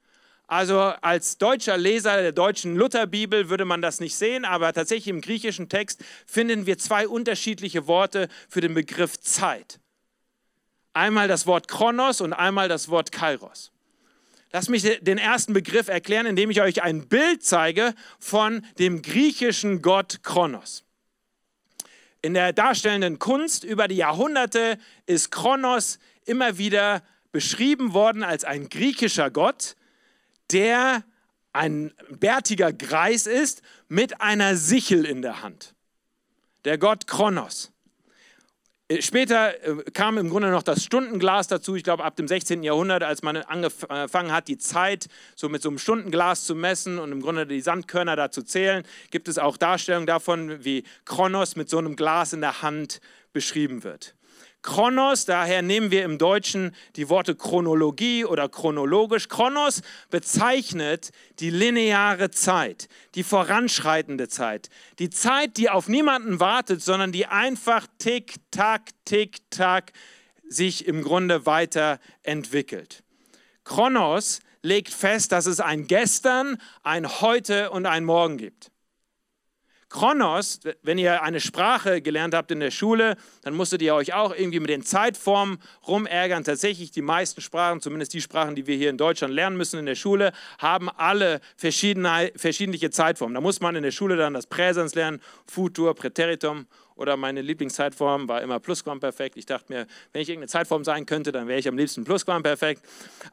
Also 0.47 0.79
als 0.79 1.37
deutscher 1.37 1.77
Leser 1.77 2.21
der 2.21 2.33
deutschen 2.33 2.75
Lutherbibel 2.75 3.49
würde 3.49 3.63
man 3.63 3.81
das 3.81 4.01
nicht 4.01 4.15
sehen, 4.15 4.43
aber 4.43 4.73
tatsächlich 4.73 5.07
im 5.07 5.21
griechischen 5.21 5.69
Text 5.69 6.03
finden 6.25 6.65
wir 6.65 6.77
zwei 6.77 7.07
unterschiedliche 7.07 7.87
Worte 7.87 8.27
für 8.49 8.59
den 8.59 8.73
Begriff 8.73 9.17
Zeit. 9.17 9.79
Einmal 10.93 11.29
das 11.29 11.47
Wort 11.47 11.69
Kronos 11.69 12.19
und 12.19 12.33
einmal 12.33 12.67
das 12.67 12.89
Wort 12.89 13.13
Kairos. 13.13 13.71
Lass 14.53 14.67
mich 14.67 14.83
den 15.01 15.17
ersten 15.17 15.53
Begriff 15.53 15.87
erklären, 15.87 16.25
indem 16.25 16.51
ich 16.51 16.61
euch 16.61 16.83
ein 16.83 17.07
Bild 17.07 17.43
zeige 17.43 17.93
von 18.19 18.65
dem 18.79 19.01
griechischen 19.01 19.81
Gott 19.81 20.23
Kronos. 20.23 20.83
In 22.21 22.33
der 22.33 22.51
darstellenden 22.53 23.17
Kunst 23.17 23.63
über 23.63 23.87
die 23.87 23.95
Jahrhunderte 23.95 24.77
ist 25.05 25.31
Kronos 25.31 25.99
immer 26.25 26.57
wieder 26.57 27.01
beschrieben 27.31 27.93
worden 27.93 28.23
als 28.23 28.43
ein 28.43 28.67
griechischer 28.69 29.31
Gott, 29.31 29.75
der 30.51 31.03
ein 31.53 31.93
bärtiger 32.09 32.73
Greis 32.73 33.27
ist 33.27 33.61
mit 33.87 34.21
einer 34.21 34.55
Sichel 34.57 35.05
in 35.05 35.21
der 35.21 35.41
Hand. 35.41 35.73
Der 36.65 36.77
Gott 36.77 37.07
Kronos. 37.07 37.71
Später 38.99 39.53
äh, 39.63 39.83
kam 39.91 40.17
im 40.17 40.29
Grunde 40.29 40.49
noch 40.49 40.63
das 40.63 40.83
Stundenglas 40.83 41.47
dazu, 41.47 41.75
ich 41.75 41.83
glaube 41.83 42.03
ab 42.03 42.15
dem 42.15 42.27
16. 42.27 42.63
Jahrhundert, 42.63 43.03
als 43.03 43.21
man 43.21 43.37
angefangen 43.37 44.31
hat, 44.31 44.47
die 44.47 44.57
Zeit 44.57 45.07
so 45.35 45.49
mit 45.49 45.61
so 45.61 45.69
einem 45.69 45.77
Stundenglas 45.77 46.45
zu 46.45 46.55
messen 46.55 46.99
und 46.99 47.11
im 47.11 47.21
Grunde 47.21 47.45
die 47.45 47.61
Sandkörner 47.61 48.15
da 48.15 48.31
zu 48.31 48.43
zählen, 48.43 48.83
gibt 49.11 49.27
es 49.27 49.37
auch 49.37 49.57
Darstellungen 49.57 50.07
davon, 50.07 50.65
wie 50.65 50.83
Kronos 51.05 51.55
mit 51.55 51.69
so 51.69 51.77
einem 51.77 51.95
Glas 51.95 52.33
in 52.33 52.41
der 52.41 52.61
Hand 52.61 53.01
beschrieben 53.33 53.83
wird. 53.83 54.15
Chronos, 54.63 55.25
daher 55.25 55.63
nehmen 55.63 55.89
wir 55.89 56.03
im 56.03 56.17
Deutschen 56.17 56.75
die 56.95 57.09
Worte 57.09 57.35
Chronologie 57.35 58.25
oder 58.25 58.47
chronologisch. 58.47 59.27
Chronos 59.27 59.81
bezeichnet 60.09 61.11
die 61.39 61.49
lineare 61.49 62.29
Zeit, 62.29 62.87
die 63.15 63.23
voranschreitende 63.23 64.27
Zeit, 64.27 64.69
die 64.99 65.09
Zeit, 65.09 65.57
die 65.57 65.69
auf 65.69 65.87
niemanden 65.87 66.39
wartet, 66.39 66.83
sondern 66.83 67.11
die 67.11 67.25
einfach 67.25 67.87
tick, 67.97 68.35
tack, 68.51 68.89
tick, 69.05 69.39
tack 69.49 69.93
sich 70.47 70.85
im 70.85 71.03
Grunde 71.03 71.45
weiterentwickelt. 71.45 73.03
Chronos 73.63 74.41
legt 74.61 74.93
fest, 74.93 75.31
dass 75.31 75.47
es 75.47 75.59
ein 75.59 75.87
Gestern, 75.87 76.57
ein 76.83 77.21
Heute 77.21 77.71
und 77.71 77.85
ein 77.85 78.05
Morgen 78.05 78.37
gibt. 78.37 78.70
Chronos, 79.91 80.61
wenn 80.83 80.97
ihr 80.97 81.21
eine 81.21 81.41
Sprache 81.41 82.01
gelernt 82.01 82.33
habt 82.33 82.49
in 82.49 82.61
der 82.61 82.71
Schule, 82.71 83.17
dann 83.41 83.53
musstet 83.53 83.81
ihr 83.81 83.93
euch 83.93 84.13
auch 84.13 84.33
irgendwie 84.33 84.61
mit 84.61 84.69
den 84.69 84.83
Zeitformen 84.83 85.57
rumärgern. 85.85 86.45
Tatsächlich, 86.45 86.91
die 86.91 87.01
meisten 87.01 87.41
Sprachen, 87.41 87.81
zumindest 87.81 88.13
die 88.13 88.21
Sprachen, 88.21 88.55
die 88.55 88.67
wir 88.67 88.77
hier 88.77 88.89
in 88.89 88.97
Deutschland 88.97 89.33
lernen 89.33 89.57
müssen 89.57 89.79
in 89.79 89.85
der 89.85 89.95
Schule, 89.95 90.31
haben 90.59 90.89
alle 90.89 91.41
verschiedene, 91.57 92.31
verschiedliche 92.37 92.89
Zeitformen. 92.89 93.35
Da 93.35 93.41
muss 93.41 93.59
man 93.59 93.75
in 93.75 93.83
der 93.83 93.91
Schule 93.91 94.15
dann 94.15 94.33
das 94.33 94.47
Präsens 94.47 94.95
lernen, 94.95 95.19
Futur, 95.45 95.93
Präteritum 95.93 96.67
oder 97.01 97.17
meine 97.17 97.41
Lieblingszeitform 97.41 98.29
war 98.29 98.41
immer 98.41 98.59
Plusquamperfekt. 98.59 99.35
Ich 99.35 99.47
dachte 99.47 99.73
mir, 99.73 99.87
wenn 100.13 100.21
ich 100.21 100.29
irgendeine 100.29 100.49
Zeitform 100.49 100.83
sein 100.83 101.07
könnte, 101.07 101.31
dann 101.31 101.47
wäre 101.47 101.59
ich 101.59 101.67
am 101.67 101.75
liebsten 101.75 102.03
Plusquamperfekt. 102.03 102.83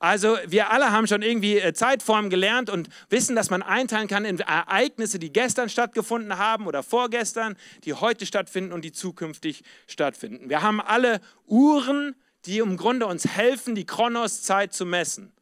Also 0.00 0.38
wir 0.46 0.70
alle 0.70 0.90
haben 0.90 1.06
schon 1.06 1.20
irgendwie 1.20 1.58
äh, 1.58 1.74
Zeitformen 1.74 2.30
gelernt 2.30 2.70
und 2.70 2.88
wissen, 3.10 3.36
dass 3.36 3.50
man 3.50 3.62
einteilen 3.62 4.08
kann 4.08 4.24
in 4.24 4.40
Ereignisse, 4.40 5.18
die 5.18 5.32
gestern 5.32 5.68
stattgefunden 5.68 6.38
haben 6.38 6.66
oder 6.66 6.82
vorgestern, 6.82 7.56
die 7.84 7.92
heute 7.92 8.24
stattfinden 8.24 8.72
und 8.72 8.84
die 8.84 8.92
zukünftig 8.92 9.62
stattfinden. 9.86 10.48
Wir 10.48 10.62
haben 10.62 10.80
alle 10.80 11.20
Uhren, 11.46 12.16
die 12.46 12.58
im 12.58 12.78
Grunde 12.78 13.06
uns 13.06 13.26
helfen, 13.26 13.74
die 13.74 13.84
Chronoszeit 13.84 14.72
zu 14.72 14.86
messen. 14.86 15.32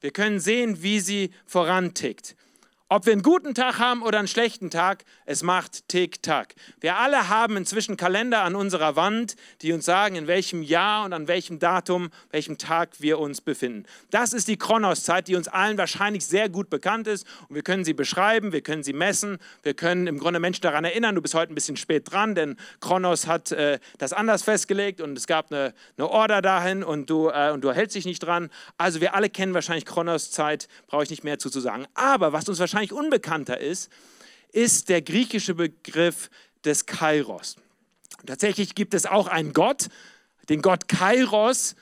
Wir 0.00 0.10
können 0.10 0.40
sehen, 0.40 0.82
wie 0.82 0.98
sie 0.98 1.30
vorantickt. 1.46 2.34
Ob 2.90 3.04
wir 3.04 3.12
einen 3.12 3.20
guten 3.20 3.54
Tag 3.54 3.78
haben 3.78 4.00
oder 4.00 4.18
einen 4.18 4.28
schlechten 4.28 4.70
Tag, 4.70 5.04
es 5.26 5.42
macht 5.42 5.86
Tick-Tack. 5.88 6.54
Wir 6.80 6.96
alle 6.96 7.28
haben 7.28 7.58
inzwischen 7.58 7.98
Kalender 7.98 8.44
an 8.44 8.54
unserer 8.54 8.96
Wand, 8.96 9.36
die 9.60 9.74
uns 9.74 9.84
sagen, 9.84 10.16
in 10.16 10.26
welchem 10.26 10.62
Jahr 10.62 11.04
und 11.04 11.12
an 11.12 11.28
welchem 11.28 11.58
Datum, 11.58 12.08
welchem 12.30 12.56
Tag 12.56 12.98
wir 12.98 13.18
uns 13.18 13.42
befinden. 13.42 13.84
Das 14.08 14.32
ist 14.32 14.48
die 14.48 14.56
Kronoszeit, 14.56 15.28
die 15.28 15.36
uns 15.36 15.48
allen 15.48 15.76
wahrscheinlich 15.76 16.24
sehr 16.24 16.48
gut 16.48 16.70
bekannt 16.70 17.08
ist. 17.08 17.26
Und 17.50 17.56
wir 17.56 17.62
können 17.62 17.84
sie 17.84 17.92
beschreiben, 17.92 18.52
wir 18.52 18.62
können 18.62 18.82
sie 18.82 18.94
messen, 18.94 19.36
wir 19.62 19.74
können 19.74 20.06
im 20.06 20.18
Grunde 20.18 20.40
Menschen 20.40 20.62
daran 20.62 20.86
erinnern, 20.86 21.14
du 21.14 21.20
bist 21.20 21.34
heute 21.34 21.52
ein 21.52 21.56
bisschen 21.56 21.76
spät 21.76 22.10
dran, 22.10 22.34
denn 22.34 22.56
Kronos 22.80 23.26
hat 23.26 23.52
äh, 23.52 23.80
das 23.98 24.14
anders 24.14 24.44
festgelegt 24.44 25.02
und 25.02 25.18
es 25.18 25.26
gab 25.26 25.52
eine, 25.52 25.74
eine 25.98 26.08
Order 26.08 26.40
dahin 26.40 26.82
und 26.82 27.10
du, 27.10 27.28
äh, 27.28 27.50
und 27.52 27.60
du 27.60 27.70
hältst 27.70 27.96
dich 27.96 28.06
nicht 28.06 28.20
dran. 28.20 28.48
Also 28.78 29.02
wir 29.02 29.14
alle 29.14 29.28
kennen 29.28 29.52
wahrscheinlich 29.52 29.84
Kronoszeit, 29.84 30.68
brauche 30.86 31.02
ich 31.02 31.10
nicht 31.10 31.22
mehr 31.22 31.38
zu, 31.38 31.50
zu 31.50 31.60
sagen. 31.60 31.84
Aber 31.92 32.32
was 32.32 32.48
uns 32.48 32.58
wahrscheinlich 32.58 32.77
wahrscheinlich 32.78 32.92
unbekannter 32.92 33.58
ist, 33.58 33.90
ist 34.52 34.88
der 34.88 35.02
griechische 35.02 35.54
Begriff 35.54 36.30
des 36.64 36.86
Kairos. 36.86 37.56
Tatsächlich 38.24 38.76
gibt 38.76 38.94
es 38.94 39.04
auch 39.04 39.26
einen 39.26 39.52
Gott, 39.52 39.88
den 40.48 40.62
Gott 40.62 40.88
Kairos, 40.88 41.74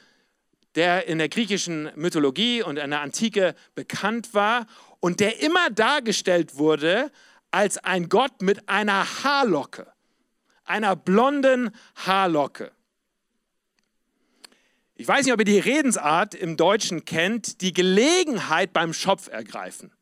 der 0.75 1.07
in 1.07 1.19
der 1.19 1.29
griechischen 1.29 1.91
Mythologie 1.97 2.62
und 2.62 2.79
in 2.79 2.91
der 2.91 3.03
Antike 3.03 3.55
bekannt 3.75 4.33
war 4.33 4.67
und 5.00 5.21
der 5.21 5.43
immer 5.43 5.69
dargestellt 5.71 6.57
wurde 6.57 7.12
als 7.50 7.76
ein 7.79 8.09
Gott 8.09 8.41
mit 8.41 8.67
einer 8.67 9.23
Haarlocke, 9.23 9.87
einer 10.65 10.97
blonden 10.97 11.71
Haarlocke. 11.95 12.73
Ich 14.95 15.07
weiß 15.07 15.26
nicht, 15.26 15.35
ob 15.35 15.41
ihr 15.41 15.45
die 15.45 15.59
Redensart 15.59 16.35
im 16.35 16.57
Deutschen 16.57 17.05
kennt, 17.05 17.61
die 17.61 17.75
Gelegenheit 17.75 18.73
beim 18.73 18.95
Schopf 18.95 19.29
ergreifen. 19.29 19.93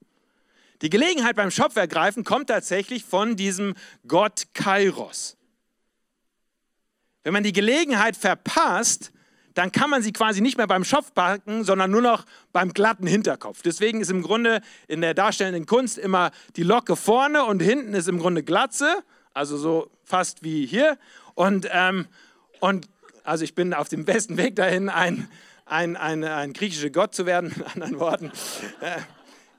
Die 0.85 0.91
Gelegenheit 0.91 1.35
beim 1.35 1.51
Schopf 1.51 1.77
ergreifen 1.77 2.25
kommt 2.25 2.49
tatsächlich 2.49 3.05
von 3.05 3.37
diesem 3.37 3.73
Gott 4.07 4.49
Kairos. 4.53 5.39
Wenn 7.23 7.33
man 7.33 7.43
die 7.43 7.55
Gelegenheit 7.55 8.19
verpasst, 8.19 9.11
dann 9.55 9.73
kann 9.73 9.89
man 9.89 10.03
sie 10.03 10.13
quasi 10.13 10.43
nicht 10.43 10.59
mehr 10.59 10.67
beim 10.67 10.85
Schopf 10.85 11.15
packen, 11.15 11.65
sondern 11.65 11.91
nur 11.91 12.03
noch 12.03 12.27
beim 12.53 12.75
glatten 12.75 13.07
Hinterkopf. 13.07 13.63
Deswegen 13.63 14.03
ist 14.03 14.11
im 14.11 14.21
Grunde 14.21 14.61
in 14.87 15.01
der 15.01 15.15
darstellenden 15.15 15.65
Kunst 15.65 15.97
immer 15.97 16.33
die 16.57 16.65
Locke 16.65 16.97
vorne 16.97 17.45
und 17.45 17.63
hinten 17.63 17.95
ist 17.95 18.07
im 18.07 18.19
Grunde 18.19 18.43
Glatze, 18.43 19.03
also 19.33 19.57
so 19.57 19.91
fast 20.05 20.43
wie 20.43 20.67
hier. 20.67 20.99
Und, 21.35 21.67
ähm, 21.73 22.09
und 22.61 22.89
also 23.23 23.43
ich 23.43 23.55
bin 23.55 23.73
auf 23.73 23.89
dem 23.89 24.05
besten 24.05 24.37
Weg 24.37 24.55
dahin, 24.57 24.91
ein, 24.91 25.31
ein, 25.65 25.97
ein, 25.97 26.25
ein 26.25 26.53
griechischer 26.53 26.91
Gott 26.91 27.15
zu 27.15 27.25
werden, 27.25 27.55
mit 27.57 27.75
anderen 27.75 27.99
Worten. 27.99 28.33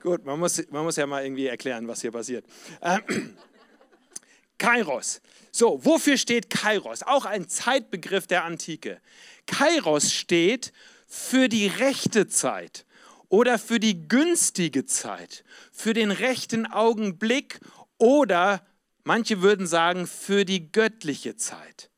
Gut, 0.05 0.23
man 0.23 0.39
muss, 0.39 0.61
man 0.69 0.83
muss 0.83 0.97
ja 0.97 1.07
mal 1.07 1.23
irgendwie 1.23 1.47
erklären, 1.47 1.87
was 1.87 2.01
hier 2.01 2.11
passiert. 2.11 2.45
Ähm, 2.79 3.01
Kairos. 4.59 5.19
So, 5.51 5.83
wofür 5.83 6.17
steht 6.17 6.51
Kairos? 6.51 7.01
Auch 7.01 7.25
ein 7.25 7.49
Zeitbegriff 7.49 8.27
der 8.27 8.43
Antike. 8.43 9.01
Kairos 9.47 10.13
steht 10.13 10.73
für 11.07 11.49
die 11.49 11.65
rechte 11.65 12.27
Zeit 12.27 12.85
oder 13.29 13.57
für 13.57 13.79
die 13.79 14.07
günstige 14.07 14.85
Zeit, 14.85 15.43
für 15.71 15.95
den 15.95 16.11
rechten 16.11 16.67
Augenblick 16.67 17.59
oder 17.97 18.63
manche 19.05 19.41
würden 19.41 19.65
sagen 19.65 20.05
für 20.05 20.45
die 20.45 20.71
göttliche 20.71 21.35
Zeit. 21.35 21.89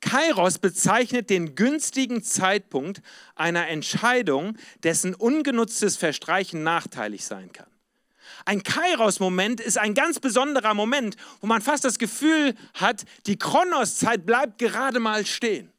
Kairos 0.00 0.58
bezeichnet 0.58 1.30
den 1.30 1.54
günstigen 1.54 2.22
Zeitpunkt 2.22 3.02
einer 3.34 3.68
Entscheidung, 3.68 4.56
dessen 4.82 5.14
ungenutztes 5.14 5.96
Verstreichen 5.96 6.62
nachteilig 6.62 7.24
sein 7.24 7.52
kann. 7.52 7.66
Ein 8.44 8.62
Kairos-Moment 8.62 9.60
ist 9.60 9.78
ein 9.78 9.94
ganz 9.94 10.18
besonderer 10.18 10.74
Moment, 10.74 11.16
wo 11.40 11.46
man 11.46 11.60
fast 11.60 11.84
das 11.84 11.98
Gefühl 11.98 12.54
hat, 12.74 13.04
die 13.26 13.38
Kronoszeit 13.38 14.24
bleibt 14.24 14.58
gerade 14.58 15.00
mal 15.00 15.26
stehen. 15.26 15.72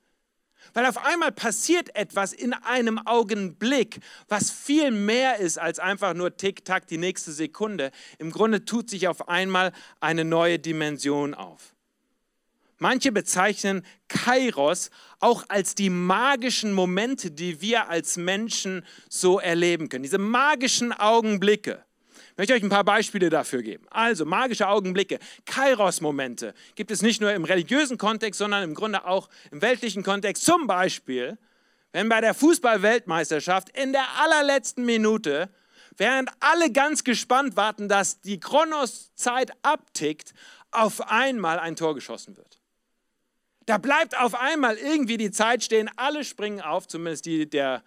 Weil 0.74 0.86
auf 0.86 1.04
einmal 1.04 1.32
passiert 1.32 1.94
etwas 1.96 2.32
in 2.32 2.54
einem 2.54 2.98
Augenblick, 3.00 4.00
was 4.30 4.52
viel 4.52 4.92
mehr 4.92 5.38
ist 5.38 5.58
als 5.58 5.80
einfach 5.80 6.14
nur 6.14 6.38
Tick-Tack 6.38 6.88
die 6.88 6.98
nächste 6.98 7.34
Sekunde. 7.34 7.92
Im 8.20 8.32
Grunde 8.32 8.64
tut 8.64 8.90
sich 8.90 9.08
auf 9.08 9.28
einmal 9.28 9.74
eine 10.00 10.24
neue 10.24 10.60
Dimension 10.60 11.34
auf. 11.34 11.74
Manche 12.82 13.12
bezeichnen 13.12 13.86
Kairos 14.08 14.90
auch 15.20 15.46
als 15.50 15.76
die 15.76 15.92
magischen 15.92 16.74
Momente, 16.74 17.30
die 17.30 17.62
wir 17.62 17.90
als 17.90 18.18
Menschen 18.18 18.84
so 19.08 19.40
erleben 19.40 19.88
können. 19.88 20.02
Diese 20.02 20.18
magischen 20.18 20.92
Augenblicke. 20.92 21.86
Ich 22.32 22.38
möchte 22.40 22.56
euch 22.56 22.64
ein 22.64 22.70
paar 22.70 22.84
Beispiele 22.84 23.30
dafür 23.30 23.62
geben. 23.62 23.86
Also 23.92 24.26
magische 24.26 24.68
Augenblicke, 24.68 25.20
Kairos-Momente 25.46 26.56
gibt 26.74 26.90
es 26.90 27.04
nicht 27.04 27.22
nur 27.22 27.32
im 27.34 27.44
religiösen 27.44 28.00
Kontext, 28.00 28.40
sondern 28.40 28.64
im 28.64 28.74
Grunde 28.74 29.06
auch 29.06 29.30
im 29.52 29.62
weltlichen 29.62 30.02
Kontext. 30.02 30.44
Zum 30.44 30.66
Beispiel, 30.66 31.38
wenn 31.92 32.10
bei 32.10 32.20
der 32.20 32.34
Fußball-Weltmeisterschaft 32.34 33.70
in 33.78 33.92
der 33.92 34.08
allerletzten 34.20 34.86
Minute, 34.86 35.52
während 35.98 36.32
alle 36.40 36.72
ganz 36.72 37.04
gespannt 37.04 37.56
warten, 37.58 37.88
dass 37.88 38.22
die 38.22 38.40
Kronoszeit 38.40 39.52
abtickt, 39.62 40.34
auf 40.72 41.12
einmal 41.12 41.60
ein 41.60 41.76
Tor 41.76 41.94
geschossen 41.94 42.38
wird. 42.38 42.61
Da 43.66 43.78
bleibt 43.78 44.18
auf 44.18 44.36
einmal 44.36 44.78
irgendwie 44.78 45.18
die 45.18 45.32
Zeit 45.32 45.64
stehen, 45.64 45.90
alle 45.96 46.24
springen 46.24 46.62
auf, 46.62 46.88
zumindest 46.88 47.26
die 47.26 47.50
der, 47.50 47.84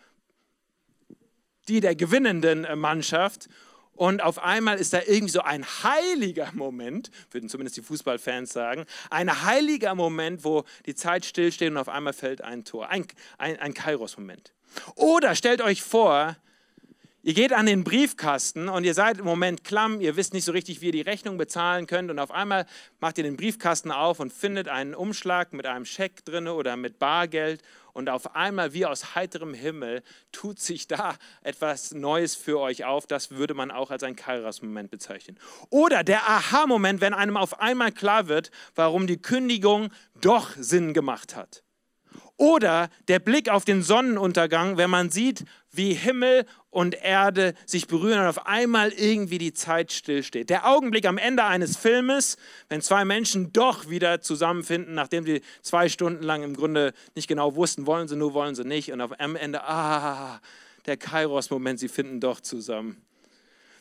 die 1.68 1.80
der 1.80 1.94
gewinnenden 1.94 2.64
äh, 2.64 2.76
Mannschaft. 2.76 3.48
Und 3.96 4.22
auf 4.22 4.38
einmal 4.38 4.78
ist 4.78 4.92
da 4.92 5.00
irgendwie 5.06 5.32
so 5.32 5.40
ein 5.40 5.64
heiliger 5.64 6.50
Moment, 6.52 7.10
würden 7.30 7.48
zumindest 7.48 7.76
die 7.76 7.82
Fußballfans 7.82 8.52
sagen, 8.52 8.86
ein 9.08 9.44
heiliger 9.44 9.94
Moment, 9.94 10.44
wo 10.44 10.64
die 10.86 10.96
Zeit 10.96 11.24
stillsteht 11.24 11.70
und 11.70 11.76
auf 11.76 11.88
einmal 11.88 12.12
fällt 12.12 12.42
ein 12.42 12.64
Tor, 12.64 12.88
ein, 12.88 13.06
ein, 13.38 13.58
ein 13.60 13.72
Kairos-Moment. 13.72 14.52
Oder 14.96 15.36
stellt 15.36 15.62
euch 15.62 15.82
vor, 15.82 16.36
Ihr 17.26 17.32
geht 17.32 17.54
an 17.54 17.64
den 17.64 17.84
Briefkasten 17.84 18.68
und 18.68 18.84
ihr 18.84 18.92
seid 18.92 19.16
im 19.16 19.24
Moment 19.24 19.64
klamm, 19.64 20.02
ihr 20.02 20.14
wisst 20.14 20.34
nicht 20.34 20.44
so 20.44 20.52
richtig, 20.52 20.82
wie 20.82 20.86
ihr 20.86 20.92
die 20.92 21.00
Rechnung 21.00 21.38
bezahlen 21.38 21.86
könnt 21.86 22.10
und 22.10 22.18
auf 22.18 22.30
einmal 22.30 22.66
macht 23.00 23.16
ihr 23.16 23.24
den 23.24 23.38
Briefkasten 23.38 23.90
auf 23.90 24.20
und 24.20 24.30
findet 24.30 24.68
einen 24.68 24.94
Umschlag 24.94 25.54
mit 25.54 25.64
einem 25.64 25.86
Scheck 25.86 26.22
drin 26.26 26.48
oder 26.48 26.76
mit 26.76 26.98
Bargeld 26.98 27.62
und 27.94 28.10
auf 28.10 28.36
einmal 28.36 28.74
wie 28.74 28.84
aus 28.84 29.14
heiterem 29.14 29.54
Himmel 29.54 30.02
tut 30.32 30.60
sich 30.60 30.86
da 30.86 31.16
etwas 31.40 31.94
Neues 31.94 32.34
für 32.34 32.60
euch 32.60 32.84
auf. 32.84 33.06
Das 33.06 33.30
würde 33.30 33.54
man 33.54 33.70
auch 33.70 33.90
als 33.90 34.02
ein 34.02 34.16
Kairos-Moment 34.16 34.90
bezeichnen. 34.90 35.38
Oder 35.70 36.04
der 36.04 36.28
Aha-Moment, 36.28 37.00
wenn 37.00 37.14
einem 37.14 37.38
auf 37.38 37.58
einmal 37.58 37.92
klar 37.92 38.28
wird, 38.28 38.50
warum 38.74 39.06
die 39.06 39.22
Kündigung 39.22 39.90
doch 40.20 40.50
Sinn 40.58 40.92
gemacht 40.92 41.36
hat. 41.36 41.63
Oder 42.36 42.88
der 43.06 43.20
Blick 43.20 43.48
auf 43.48 43.64
den 43.64 43.82
Sonnenuntergang, 43.82 44.76
wenn 44.76 44.90
man 44.90 45.10
sieht, 45.10 45.44
wie 45.70 45.94
Himmel 45.94 46.46
und 46.70 46.96
Erde 46.96 47.54
sich 47.64 47.86
berühren 47.86 48.20
und 48.20 48.26
auf 48.26 48.46
einmal 48.46 48.90
irgendwie 48.90 49.38
die 49.38 49.52
Zeit 49.52 49.92
stillsteht. 49.92 50.50
Der 50.50 50.66
Augenblick 50.66 51.06
am 51.06 51.16
Ende 51.16 51.44
eines 51.44 51.76
Filmes, 51.76 52.36
wenn 52.68 52.82
zwei 52.82 53.04
Menschen 53.04 53.52
doch 53.52 53.88
wieder 53.88 54.20
zusammenfinden, 54.20 54.94
nachdem 54.94 55.24
sie 55.24 55.42
zwei 55.62 55.88
Stunden 55.88 56.24
lang 56.24 56.42
im 56.42 56.56
Grunde 56.56 56.92
nicht 57.14 57.28
genau 57.28 57.54
wussten, 57.54 57.86
wollen 57.86 58.08
sie 58.08 58.16
nur, 58.16 58.34
wollen 58.34 58.56
sie 58.56 58.64
nicht. 58.64 58.90
Und 58.90 59.00
am 59.00 59.36
Ende, 59.36 59.62
ah, 59.62 60.40
der 60.86 60.96
Kairos-Moment, 60.96 61.78
sie 61.78 61.88
finden 61.88 62.18
doch 62.18 62.40
zusammen. 62.40 63.00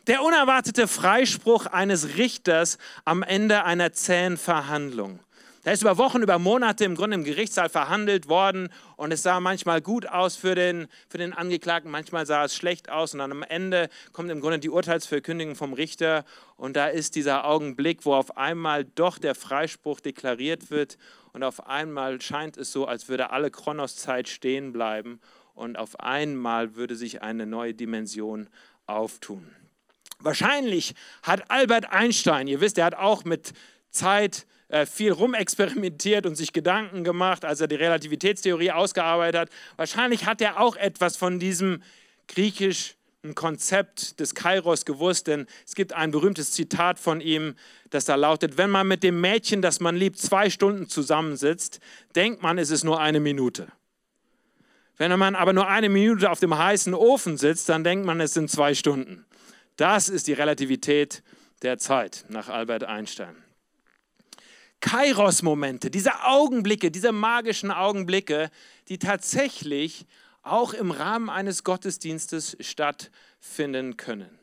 Der 0.06 0.22
unerwartete 0.22 0.88
Freispruch 0.88 1.66
eines 1.66 2.18
Richters 2.18 2.78
am 3.06 3.24
Ende 3.24 3.64
einer 3.64 3.94
zähen 3.94 4.38
Verhandlung. 4.38 5.20
Da 5.64 5.72
ist 5.72 5.82
über 5.82 5.98
Wochen, 5.98 6.22
über 6.22 6.40
Monate 6.40 6.84
im 6.84 6.94
Grunde 6.94 7.16
im 7.16 7.24
Gerichtssaal 7.24 7.70
verhandelt 7.70 8.28
worden 8.28 8.68
und 8.98 9.14
es 9.14 9.24
sah 9.24 9.40
manchmal 9.40 9.80
gut 9.80 10.06
aus 10.06 10.36
für 10.36 10.56
den, 10.56 10.88
für 11.08 11.18
den 11.18 11.32
Angeklagten, 11.32 11.90
manchmal 11.90 12.26
sah 12.26 12.44
es 12.44 12.54
schlecht 12.54 12.90
aus 12.90 13.14
und 13.14 13.20
dann 13.20 13.32
am 13.32 13.44
Ende 13.44 13.90
kommt 14.12 14.30
im 14.30 14.42
Grunde 14.42 14.60
die 14.60 14.70
Urteilsverkündigung 14.70 15.56
vom 15.56 15.72
Richter 15.72 16.26
und 16.58 16.76
da 16.76 16.88
ist 16.88 17.16
dieser 17.16 17.46
Augenblick, 17.46 18.04
wo 18.04 18.14
auf 18.14 18.36
einmal 18.36 18.84
doch 18.84 19.18
der 19.18 19.36
Freispruch 19.36 20.02
deklariert 20.02 20.70
wird 20.70 20.98
und 21.32 21.44
auf 21.44 21.66
einmal 21.66 22.20
scheint 22.20 22.58
es 22.58 22.74
so, 22.74 22.86
als 22.86 23.08
würde 23.08 23.30
alle 23.30 23.50
Kronoszeit 23.50 24.28
stehen 24.28 24.74
bleiben 24.74 25.22
und 25.54 25.78
auf 25.78 25.98
einmal 25.98 26.76
würde 26.76 26.98
sich 26.98 27.22
eine 27.22 27.46
neue 27.46 27.74
Dimension 27.74 28.50
auftun. 28.86 29.50
Wahrscheinlich 30.20 30.94
hat 31.22 31.50
Albert 31.50 31.90
Einstein, 31.90 32.48
ihr 32.48 32.60
wisst, 32.60 32.78
er 32.78 32.86
hat 32.86 32.96
auch 32.96 33.24
mit 33.24 33.54
Zeit 33.92 34.46
viel 34.86 35.12
rumexperimentiert 35.12 36.26
und 36.26 36.36
sich 36.36 36.54
Gedanken 36.54 37.04
gemacht, 37.04 37.46
als 37.46 37.62
er 37.62 37.68
die 37.68 37.76
Relativitätstheorie 37.76 38.72
ausgearbeitet 38.72 39.42
hat. 39.42 39.50
Wahrscheinlich 39.78 40.26
hat 40.26 40.42
er 40.42 40.60
auch 40.60 40.76
etwas 40.76 41.18
von 41.18 41.40
diesem 41.40 41.84
griechischen 42.28 42.96
Konzept 43.36 44.20
des 44.20 44.36
Kairos 44.36 44.86
gewusst, 44.86 45.28
denn 45.28 45.48
es 45.66 45.76
gibt 45.76 45.94
ein 45.94 46.12
berühmtes 46.12 46.52
Zitat 46.52 47.00
von 47.00 47.22
ihm, 47.22 47.56
das 47.90 48.06
da 48.06 48.16
lautet, 48.16 48.58
wenn 48.58 48.70
man 48.70 48.88
mit 48.88 49.04
dem 49.04 49.22
Mädchen, 49.22 49.62
das 49.62 49.80
man 49.80 49.96
liebt, 49.96 50.18
zwei 50.18 50.50
Stunden 50.50 50.90
zusammensitzt, 50.90 51.80
denkt 52.16 52.42
man, 52.42 52.58
es 52.58 52.70
ist 52.70 52.84
nur 52.84 53.00
eine 53.00 53.20
Minute. 53.20 53.68
Wenn 54.98 55.18
man 55.18 55.36
aber 55.36 55.54
nur 55.54 55.68
eine 55.68 55.90
Minute 55.90 56.30
auf 56.30 56.40
dem 56.40 56.58
heißen 56.58 56.94
Ofen 56.94 57.38
sitzt, 57.38 57.70
dann 57.70 57.84
denkt 57.84 58.06
man, 58.06 58.20
es 58.20 58.34
sind 58.34 58.50
zwei 58.50 58.74
Stunden. 58.74 59.26
Das 59.76 60.10
ist 60.10 60.28
die 60.28 60.34
Relativität 60.34 61.24
der 61.62 61.78
Zeit 61.78 62.26
nach 62.30 62.50
Albert 62.50 62.84
Einstein. 62.84 63.43
Kairos-Momente, 64.84 65.90
diese 65.90 66.26
Augenblicke, 66.26 66.92
diese 66.92 67.14
magischen 67.14 67.72
Augenblicke, 67.72 68.52
die 68.90 69.00
tatsächlich 69.00 70.06
auch 70.42 70.74
im 70.74 70.92
Rahmen 70.92 71.30
eines 71.30 71.64
Gottesdienstes 71.64 72.58
stattfinden 72.60 73.96
können. 73.96 74.38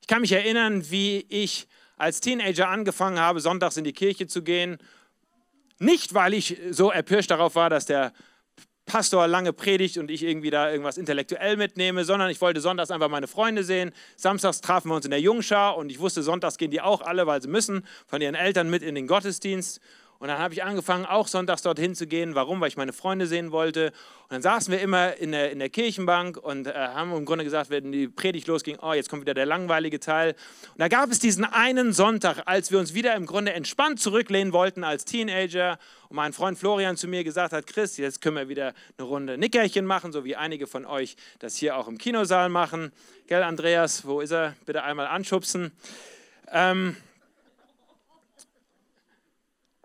Ich 0.00 0.08
kann 0.08 0.22
mich 0.22 0.32
erinnern, 0.32 0.90
wie 0.90 1.24
ich 1.28 1.68
als 1.96 2.20
Teenager 2.20 2.68
angefangen 2.68 3.20
habe, 3.20 3.38
sonntags 3.38 3.76
in 3.76 3.84
die 3.84 3.92
Kirche 3.92 4.26
zu 4.26 4.42
gehen. 4.42 4.76
Nicht, 5.78 6.12
weil 6.14 6.34
ich 6.34 6.60
so 6.70 6.90
erpirscht 6.90 7.30
darauf 7.30 7.54
war, 7.54 7.70
dass 7.70 7.86
der 7.86 8.12
Pastor 8.86 9.26
lange 9.26 9.52
predigt 9.52 9.98
und 9.98 10.10
ich 10.10 10.22
irgendwie 10.22 10.50
da 10.50 10.70
irgendwas 10.70 10.96
intellektuell 10.96 11.56
mitnehme, 11.56 12.04
sondern 12.04 12.30
ich 12.30 12.40
wollte 12.40 12.60
sonntags 12.60 12.92
einfach 12.92 13.08
meine 13.08 13.26
Freunde 13.26 13.64
sehen. 13.64 13.92
Samstags 14.16 14.60
trafen 14.60 14.90
wir 14.90 14.94
uns 14.94 15.04
in 15.04 15.10
der 15.10 15.20
Jungschar 15.20 15.76
und 15.76 15.90
ich 15.90 15.98
wusste, 15.98 16.22
sonntags 16.22 16.56
gehen 16.56 16.70
die 16.70 16.80
auch 16.80 17.02
alle, 17.02 17.26
weil 17.26 17.42
sie 17.42 17.48
müssen, 17.48 17.84
von 18.06 18.22
ihren 18.22 18.36
Eltern 18.36 18.70
mit 18.70 18.82
in 18.82 18.94
den 18.94 19.08
Gottesdienst. 19.08 19.80
Und 20.18 20.28
dann 20.28 20.38
habe 20.38 20.54
ich 20.54 20.62
angefangen, 20.62 21.04
auch 21.04 21.28
sonntags 21.28 21.62
dorthin 21.62 21.94
zu 21.94 22.06
gehen. 22.06 22.34
Warum? 22.34 22.60
Weil 22.60 22.68
ich 22.68 22.76
meine 22.76 22.92
Freunde 22.92 23.26
sehen 23.26 23.52
wollte. 23.52 23.92
Und 24.22 24.32
dann 24.32 24.42
saßen 24.42 24.72
wir 24.72 24.80
immer 24.80 25.16
in 25.16 25.32
der, 25.32 25.52
in 25.52 25.58
der 25.58 25.68
Kirchenbank 25.68 26.36
und 26.36 26.66
äh, 26.66 26.72
haben 26.72 27.12
im 27.12 27.24
Grunde 27.24 27.44
gesagt, 27.44 27.70
wenn 27.70 27.92
die 27.92 28.08
Predigt 28.08 28.46
losging, 28.46 28.78
oh, 28.80 28.92
jetzt 28.92 29.08
kommt 29.08 29.22
wieder 29.22 29.34
der 29.34 29.46
langweilige 29.46 30.00
Teil. 30.00 30.34
Und 30.72 30.80
da 30.80 30.88
gab 30.88 31.10
es 31.10 31.18
diesen 31.18 31.44
einen 31.44 31.92
Sonntag, 31.92 32.42
als 32.46 32.70
wir 32.70 32.78
uns 32.78 32.94
wieder 32.94 33.14
im 33.14 33.26
Grunde 33.26 33.52
entspannt 33.52 34.00
zurücklehnen 34.00 34.52
wollten 34.52 34.84
als 34.84 35.04
Teenager. 35.04 35.78
Und 36.08 36.16
mein 36.16 36.32
Freund 36.32 36.58
Florian 36.58 36.96
zu 36.96 37.08
mir 37.08 37.22
gesagt 37.22 37.52
hat, 37.52 37.66
Chris, 37.66 37.96
jetzt 37.98 38.22
können 38.22 38.36
wir 38.36 38.48
wieder 38.48 38.72
eine 38.98 39.06
Runde 39.06 39.38
Nickerchen 39.38 39.84
machen, 39.84 40.12
so 40.12 40.24
wie 40.24 40.36
einige 40.36 40.66
von 40.66 40.86
euch 40.86 41.16
das 41.38 41.56
hier 41.56 41.76
auch 41.76 41.88
im 41.88 41.98
Kinosaal 41.98 42.48
machen. 42.48 42.92
Gell, 43.26 43.42
Andreas, 43.42 44.06
wo 44.06 44.20
ist 44.20 44.32
er? 44.32 44.54
Bitte 44.64 44.82
einmal 44.82 45.06
anschubsen. 45.06 45.72
Ähm, 46.52 46.96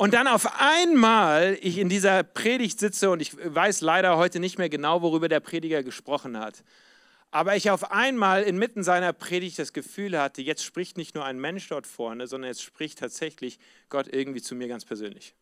und 0.02 0.16
dann 0.16 0.26
auf 0.26 0.60
einmal 0.60 1.60
ich 1.62 1.78
in 1.78 1.88
dieser 1.88 2.24
Predigt 2.24 2.80
sitze 2.80 3.12
und 3.12 3.22
ich 3.22 3.34
weiß 3.38 3.82
leider 3.82 4.18
heute 4.18 4.40
nicht 4.40 4.58
mehr 4.58 4.68
genau, 4.68 5.04
worüber 5.04 5.30
der 5.30 5.42
Prediger 5.42 5.84
gesprochen 5.84 6.40
hat. 6.40 6.64
Aber 7.30 7.56
ich 7.56 7.70
auf 7.70 7.92
einmal 7.92 8.42
inmitten 8.42 8.82
seiner 8.82 9.14
Predigt 9.14 9.60
das 9.60 9.74
Gefühl 9.74 10.20
hatte, 10.20 10.42
jetzt 10.42 10.66
spricht 10.66 10.98
nicht 10.98 11.14
nur 11.14 11.24
ein 11.24 11.40
Mensch 11.40 11.70
dort 11.70 11.86
vorne, 11.86 12.26
sondern 12.26 12.48
jetzt 12.48 12.64
spricht 12.64 12.98
tatsächlich 12.98 13.60
Gott 13.90 14.08
irgendwie 14.12 14.42
zu 14.42 14.56
mir 14.56 14.68
ganz 14.68 14.86
persönlich. 14.86 15.36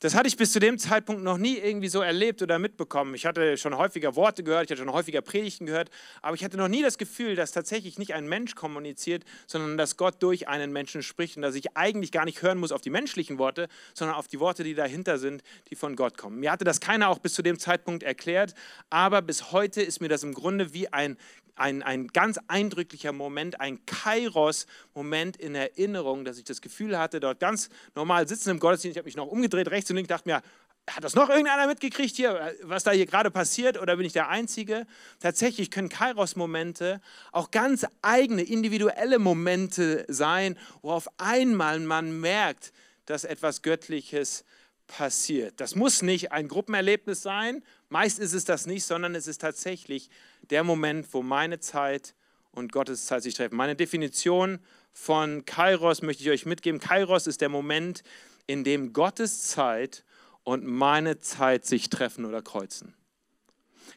Das 0.00 0.14
hatte 0.14 0.28
ich 0.28 0.36
bis 0.36 0.52
zu 0.52 0.60
dem 0.60 0.78
Zeitpunkt 0.78 1.22
noch 1.22 1.38
nie 1.38 1.56
irgendwie 1.56 1.88
so 1.88 2.02
erlebt 2.02 2.42
oder 2.42 2.58
mitbekommen. 2.58 3.14
Ich 3.14 3.24
hatte 3.24 3.56
schon 3.56 3.78
häufiger 3.78 4.14
Worte 4.14 4.42
gehört, 4.42 4.64
ich 4.64 4.70
hatte 4.70 4.82
schon 4.84 4.92
häufiger 4.92 5.22
Predigten 5.22 5.64
gehört, 5.64 5.88
aber 6.20 6.34
ich 6.34 6.44
hatte 6.44 6.58
noch 6.58 6.68
nie 6.68 6.82
das 6.82 6.98
Gefühl, 6.98 7.34
dass 7.34 7.52
tatsächlich 7.52 7.98
nicht 7.98 8.12
ein 8.12 8.28
Mensch 8.28 8.54
kommuniziert, 8.54 9.24
sondern 9.46 9.78
dass 9.78 9.96
Gott 9.96 10.22
durch 10.22 10.48
einen 10.48 10.70
Menschen 10.70 11.02
spricht 11.02 11.36
und 11.36 11.42
dass 11.42 11.54
ich 11.54 11.78
eigentlich 11.78 12.12
gar 12.12 12.26
nicht 12.26 12.42
hören 12.42 12.58
muss 12.58 12.72
auf 12.72 12.82
die 12.82 12.90
menschlichen 12.90 13.38
Worte, 13.38 13.68
sondern 13.94 14.16
auf 14.16 14.28
die 14.28 14.38
Worte, 14.38 14.64
die 14.64 14.74
dahinter 14.74 15.16
sind, 15.16 15.42
die 15.70 15.76
von 15.76 15.96
Gott 15.96 16.18
kommen. 16.18 16.40
Mir 16.40 16.52
hatte 16.52 16.64
das 16.64 16.80
keiner 16.80 17.08
auch 17.08 17.18
bis 17.18 17.32
zu 17.32 17.40
dem 17.40 17.58
Zeitpunkt 17.58 18.02
erklärt, 18.02 18.52
aber 18.90 19.22
bis 19.22 19.50
heute 19.50 19.80
ist 19.80 20.02
mir 20.02 20.10
das 20.10 20.22
im 20.22 20.34
Grunde 20.34 20.74
wie 20.74 20.92
ein 20.92 21.16
ein, 21.56 21.82
ein 21.82 22.08
ganz 22.08 22.38
eindrücklicher 22.48 23.12
Moment, 23.12 23.60
ein 23.60 23.84
Kairos-Moment 23.86 25.36
in 25.36 25.54
Erinnerung, 25.54 26.24
dass 26.24 26.38
ich 26.38 26.44
das 26.44 26.60
Gefühl 26.60 26.98
hatte, 26.98 27.18
dort 27.18 27.40
ganz 27.40 27.70
normal 27.94 28.28
sitzen 28.28 28.50
im 28.50 28.60
Gottesdienst, 28.60 28.96
ich 28.96 28.98
habe 28.98 29.06
mich 29.06 29.16
noch 29.16 29.26
umgedreht, 29.26 29.68
rechts 29.70 29.85
und 29.90 29.96
links, 29.96 30.08
dachte 30.08 30.28
mir, 30.28 30.42
hat 30.88 31.02
das 31.02 31.14
noch 31.14 31.28
irgendeiner 31.28 31.66
mitgekriegt 31.66 32.14
hier, 32.14 32.54
was 32.62 32.84
da 32.84 32.92
hier 32.92 33.06
gerade 33.06 33.30
passiert 33.30 33.80
oder 33.80 33.96
bin 33.96 34.06
ich 34.06 34.12
der 34.12 34.28
Einzige? 34.28 34.86
Tatsächlich 35.18 35.70
können 35.70 35.88
Kairos-Momente 35.88 37.00
auch 37.32 37.50
ganz 37.50 37.86
eigene, 38.02 38.42
individuelle 38.42 39.18
Momente 39.18 40.04
sein, 40.08 40.56
wo 40.82 40.92
auf 40.92 41.08
einmal 41.18 41.80
man 41.80 42.20
merkt, 42.20 42.72
dass 43.06 43.24
etwas 43.24 43.62
Göttliches 43.62 44.44
passiert. 44.86 45.60
Das 45.60 45.74
muss 45.74 46.02
nicht 46.02 46.30
ein 46.30 46.46
Gruppenerlebnis 46.46 47.20
sein, 47.20 47.64
meist 47.88 48.20
ist 48.20 48.32
es 48.32 48.44
das 48.44 48.66
nicht, 48.66 48.84
sondern 48.84 49.16
es 49.16 49.26
ist 49.26 49.40
tatsächlich 49.40 50.08
der 50.50 50.62
Moment, 50.62 51.08
wo 51.12 51.22
meine 51.22 51.58
Zeit 51.58 52.14
und 52.52 52.70
Gottes 52.70 53.06
Zeit 53.06 53.24
sich 53.24 53.34
treffen. 53.34 53.56
Meine 53.56 53.74
Definition 53.74 54.60
von 54.92 55.44
Kairos 55.44 56.02
möchte 56.02 56.22
ich 56.22 56.30
euch 56.30 56.46
mitgeben. 56.46 56.80
Kairos 56.80 57.26
ist 57.26 57.40
der 57.40 57.48
Moment, 57.48 58.02
in 58.46 58.64
dem 58.64 58.92
Gottes 58.92 59.48
Zeit 59.48 60.04
und 60.44 60.64
meine 60.64 61.18
Zeit 61.18 61.66
sich 61.66 61.90
treffen 61.90 62.24
oder 62.24 62.42
kreuzen. 62.42 62.94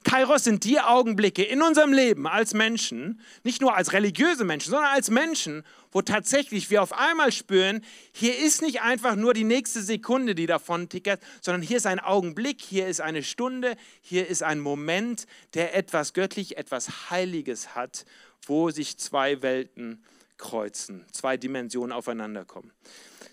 Kairos 0.03 0.45
sind 0.45 0.63
die 0.63 0.79
Augenblicke 0.79 1.43
in 1.43 1.61
unserem 1.61 1.91
Leben 1.91 2.25
als 2.25 2.53
Menschen, 2.53 3.19
nicht 3.43 3.61
nur 3.61 3.75
als 3.75 3.91
religiöse 3.91 4.45
Menschen, 4.45 4.71
sondern 4.71 4.91
als 4.91 5.09
Menschen, 5.09 5.63
wo 5.91 6.01
tatsächlich 6.01 6.69
wir 6.69 6.81
auf 6.81 6.93
einmal 6.93 7.31
spüren, 7.31 7.81
hier 8.13 8.37
ist 8.37 8.61
nicht 8.61 8.81
einfach 8.81 9.15
nur 9.15 9.33
die 9.33 9.43
nächste 9.43 9.81
Sekunde, 9.81 10.35
die 10.35 10.45
davon 10.45 10.87
tickert, 10.87 11.21
sondern 11.41 11.61
hier 11.61 11.77
ist 11.77 11.85
ein 11.85 11.99
Augenblick, 11.99 12.61
hier 12.61 12.87
ist 12.87 13.01
eine 13.01 13.23
Stunde, 13.23 13.75
hier 14.01 14.27
ist 14.27 14.41
ein 14.41 14.59
Moment, 14.59 15.25
der 15.53 15.75
etwas 15.75 16.13
göttlich, 16.13 16.57
etwas 16.57 17.09
Heiliges 17.09 17.75
hat, 17.75 18.05
wo 18.45 18.69
sich 18.69 18.97
zwei 18.97 19.41
Welten 19.41 20.03
kreuzen, 20.37 21.05
zwei 21.11 21.35
Dimensionen 21.35 21.91
aufeinander 21.91 22.45
kommen. 22.45 22.71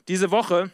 Diese 0.09 0.31
Woche 0.31 0.73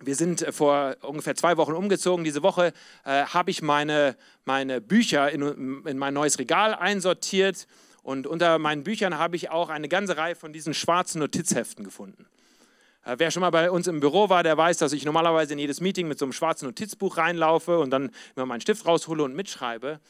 wir 0.00 0.14
sind 0.14 0.42
äh, 0.42 0.52
vor 0.52 0.96
ungefähr 1.02 1.34
zwei 1.34 1.56
Wochen 1.56 1.72
umgezogen. 1.72 2.24
Diese 2.24 2.42
Woche 2.42 2.72
äh, 3.04 3.24
habe 3.24 3.50
ich 3.50 3.62
meine, 3.62 4.16
meine 4.44 4.80
Bücher 4.80 5.30
in, 5.30 5.84
in 5.84 5.98
mein 5.98 6.14
neues 6.14 6.38
Regal 6.38 6.74
einsortiert 6.74 7.66
und 8.02 8.26
unter 8.26 8.58
meinen 8.58 8.84
Büchern 8.84 9.18
habe 9.18 9.36
ich 9.36 9.50
auch 9.50 9.68
eine 9.68 9.88
ganze 9.88 10.16
Reihe 10.16 10.34
von 10.34 10.52
diesen 10.52 10.74
schwarzen 10.74 11.20
Notizheften 11.20 11.84
gefunden. 11.84 12.26
Äh, 13.04 13.16
wer 13.18 13.30
schon 13.30 13.40
mal 13.40 13.50
bei 13.50 13.70
uns 13.70 13.86
im 13.86 14.00
Büro 14.00 14.28
war, 14.28 14.42
der 14.42 14.56
weiß, 14.56 14.78
dass 14.78 14.92
ich 14.92 15.04
normalerweise 15.04 15.52
in 15.52 15.58
jedes 15.58 15.80
Meeting 15.80 16.08
mit 16.08 16.18
so 16.18 16.24
einem 16.24 16.32
schwarzen 16.32 16.66
Notizbuch 16.66 17.16
reinlaufe 17.16 17.78
und 17.78 17.90
dann 17.90 18.10
immer 18.36 18.46
meinen 18.46 18.60
Stift 18.60 18.86
raushole 18.86 19.22
und 19.22 19.34
mitschreibe. 19.34 20.00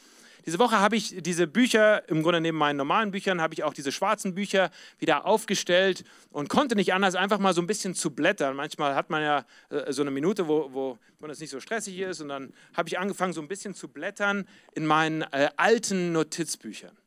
Diese 0.45 0.59
Woche 0.59 0.79
habe 0.79 0.97
ich 0.97 1.15
diese 1.21 1.47
Bücher, 1.47 2.07
im 2.09 2.21
Grunde 2.21 2.41
neben 2.41 2.57
meinen 2.57 2.75
normalen 2.75 3.11
Büchern, 3.11 3.41
habe 3.41 3.53
ich 3.53 3.63
auch 3.63 3.73
diese 3.73 3.91
schwarzen 3.91 4.35
Bücher 4.35 4.71
wieder 4.99 5.25
aufgestellt 5.25 6.03
und 6.31 6.49
konnte 6.49 6.75
nicht 6.75 6.93
anders, 6.93 7.15
einfach 7.15 7.39
mal 7.39 7.53
so 7.53 7.61
ein 7.61 7.67
bisschen 7.67 7.95
zu 7.95 8.11
blättern. 8.11 8.55
Manchmal 8.55 8.93
hat 8.95 9.09
man 9.09 9.21
ja 9.21 9.45
äh, 9.69 9.93
so 9.93 10.01
eine 10.01 10.11
Minute, 10.11 10.47
wo, 10.47 10.73
wo, 10.73 10.97
wo 11.19 11.27
das 11.27 11.39
nicht 11.39 11.49
so 11.49 11.61
stressig 11.61 11.97
ist 11.99 12.19
und 12.19 12.27
dann 12.27 12.53
habe 12.75 12.89
ich 12.89 12.99
angefangen, 12.99 13.31
so 13.31 13.41
ein 13.41 13.47
bisschen 13.47 13.73
zu 13.73 13.87
blättern 13.87 14.45
in 14.73 14.85
meinen 14.85 15.21
äh, 15.21 15.49
alten 15.55 16.11
Notizbüchern. 16.11 16.97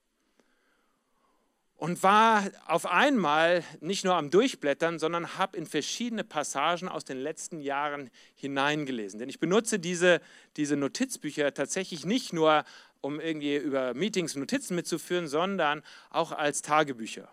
und 1.76 2.02
war 2.02 2.44
auf 2.66 2.86
einmal 2.86 3.62
nicht 3.80 4.04
nur 4.04 4.14
am 4.14 4.30
Durchblättern, 4.30 4.98
sondern 4.98 5.36
habe 5.36 5.58
in 5.58 5.66
verschiedene 5.66 6.24
Passagen 6.24 6.88
aus 6.88 7.04
den 7.04 7.18
letzten 7.18 7.60
Jahren 7.60 8.10
hineingelesen. 8.34 9.20
Denn 9.20 9.28
ich 9.28 9.38
benutze 9.38 9.78
diese, 9.78 10.22
diese 10.56 10.76
Notizbücher 10.76 11.52
tatsächlich 11.52 12.06
nicht 12.06 12.32
nur, 12.32 12.64
um 13.00 13.20
irgendwie 13.20 13.56
über 13.56 13.94
Meetings 13.94 14.34
Notizen 14.36 14.74
mitzuführen, 14.74 15.28
sondern 15.28 15.82
auch 16.10 16.32
als 16.32 16.62
Tagebücher. 16.62 17.28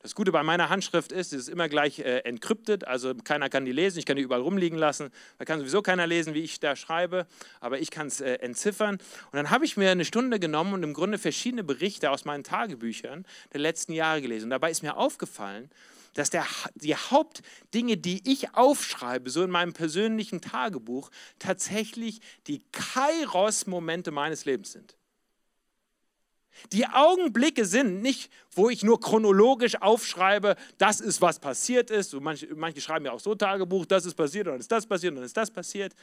Das 0.00 0.14
Gute 0.14 0.30
bei 0.30 0.44
meiner 0.44 0.68
Handschrift 0.68 1.10
ist, 1.10 1.32
es 1.32 1.40
ist 1.40 1.48
immer 1.48 1.68
gleich 1.68 1.98
äh, 1.98 2.20
entkryptet, 2.20 2.84
also 2.84 3.14
keiner 3.16 3.48
kann 3.48 3.64
die 3.64 3.72
lesen, 3.72 3.98
ich 3.98 4.06
kann 4.06 4.16
die 4.16 4.22
überall 4.22 4.42
rumliegen 4.42 4.78
lassen. 4.78 5.10
Da 5.38 5.44
kann 5.44 5.58
sowieso 5.58 5.82
keiner 5.82 6.06
lesen, 6.06 6.34
wie 6.34 6.42
ich 6.42 6.60
da 6.60 6.76
schreibe, 6.76 7.26
aber 7.60 7.80
ich 7.80 7.90
kann 7.90 8.06
es 8.06 8.20
äh, 8.20 8.34
entziffern. 8.34 8.94
Und 8.94 9.32
dann 9.32 9.50
habe 9.50 9.64
ich 9.64 9.76
mir 9.76 9.90
eine 9.90 10.04
Stunde 10.04 10.38
genommen 10.38 10.72
und 10.72 10.84
im 10.84 10.94
Grunde 10.94 11.18
verschiedene 11.18 11.64
Berichte 11.64 12.10
aus 12.12 12.24
meinen 12.24 12.44
Tagebüchern 12.44 13.26
der 13.52 13.60
letzten 13.60 13.92
Jahre 13.92 14.22
gelesen. 14.22 14.44
Und 14.44 14.50
dabei 14.50 14.70
ist 14.70 14.82
mir 14.82 14.96
aufgefallen, 14.96 15.68
dass 16.14 16.30
der, 16.30 16.46
die 16.74 16.94
Hauptdinge, 16.94 17.96
die 17.96 18.22
ich 18.30 18.54
aufschreibe, 18.54 19.30
so 19.30 19.42
in 19.42 19.50
meinem 19.50 19.72
persönlichen 19.72 20.40
Tagebuch, 20.40 21.10
tatsächlich 21.38 22.20
die 22.46 22.62
Kairos-Momente 22.72 24.10
meines 24.10 24.44
Lebens 24.44 24.72
sind. 24.72 24.97
Die 26.72 26.86
Augenblicke 26.86 27.64
sind 27.64 28.02
nicht, 28.02 28.30
wo 28.52 28.68
ich 28.68 28.82
nur 28.82 29.00
chronologisch 29.00 29.80
aufschreibe, 29.80 30.56
das 30.78 31.00
ist, 31.00 31.20
was 31.20 31.38
passiert 31.38 31.90
ist. 31.90 32.14
Manche, 32.14 32.48
manche 32.54 32.80
schreiben 32.80 33.06
ja 33.06 33.12
auch 33.12 33.20
so 33.20 33.34
Tagebuch, 33.34 33.86
das 33.86 34.06
ist 34.06 34.14
passiert, 34.14 34.46
dann 34.46 34.58
ist 34.58 34.70
das 34.70 34.86
passiert, 34.86 35.16
dann 35.16 35.24
ist 35.24 35.36
das 35.36 35.50
passiert. 35.50 35.94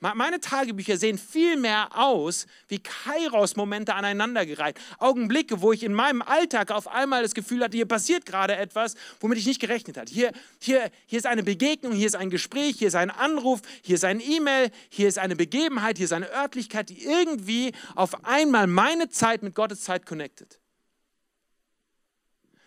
Meine 0.00 0.38
Tagebücher 0.38 0.98
sehen 0.98 1.16
viel 1.16 1.56
mehr 1.56 1.88
aus 1.98 2.46
wie 2.68 2.78
Kairos-Momente 2.78 3.94
aneinandergereiht. 3.94 4.78
Augenblicke, 4.98 5.62
wo 5.62 5.72
ich 5.72 5.82
in 5.82 5.94
meinem 5.94 6.20
Alltag 6.20 6.72
auf 6.72 6.88
einmal 6.88 7.22
das 7.22 7.32
Gefühl 7.32 7.64
hatte, 7.64 7.76
hier 7.76 7.88
passiert 7.88 8.26
gerade 8.26 8.54
etwas, 8.54 8.96
womit 9.20 9.38
ich 9.38 9.46
nicht 9.46 9.60
gerechnet 9.60 9.96
hatte. 9.96 10.12
Hier, 10.12 10.32
hier, 10.60 10.90
hier 11.06 11.18
ist 11.18 11.26
eine 11.26 11.42
Begegnung, 11.42 11.92
hier 11.92 12.06
ist 12.06 12.16
ein 12.16 12.28
Gespräch, 12.28 12.76
hier 12.78 12.88
ist 12.88 12.96
ein 12.96 13.10
Anruf, 13.10 13.62
hier 13.82 13.94
ist 13.94 14.04
ein 14.04 14.20
E-Mail, 14.20 14.70
hier 14.90 15.08
ist 15.08 15.18
eine 15.18 15.36
Begebenheit, 15.36 15.96
hier 15.96 16.04
ist 16.04 16.12
eine 16.12 16.30
Örtlichkeit, 16.30 16.90
die 16.90 17.02
irgendwie 17.02 17.72
auf 17.94 18.26
einmal 18.26 18.66
meine 18.66 19.08
Zeit 19.08 19.42
mit 19.42 19.54
Gottes 19.54 19.80
Zeit 19.80 20.04
connectet. 20.04 20.60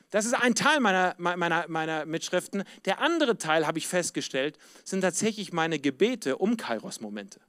Das 0.10 0.26
ist 0.26 0.34
ein 0.34 0.56
Teil 0.56 0.80
meiner, 0.80 1.16
meiner, 1.18 1.66
meiner 1.68 2.06
Mitschriften. 2.06 2.64
Der 2.86 3.02
andere 3.02 3.38
Teil, 3.38 3.68
habe 3.68 3.78
ich 3.78 3.88
festgestellt, 3.88 4.58
sind 4.86 5.02
tatsächlich 5.02 5.52
meine 5.52 5.80
Gebete 5.80 6.38
um 6.38 6.56
Kairos-Momente. 6.56 7.42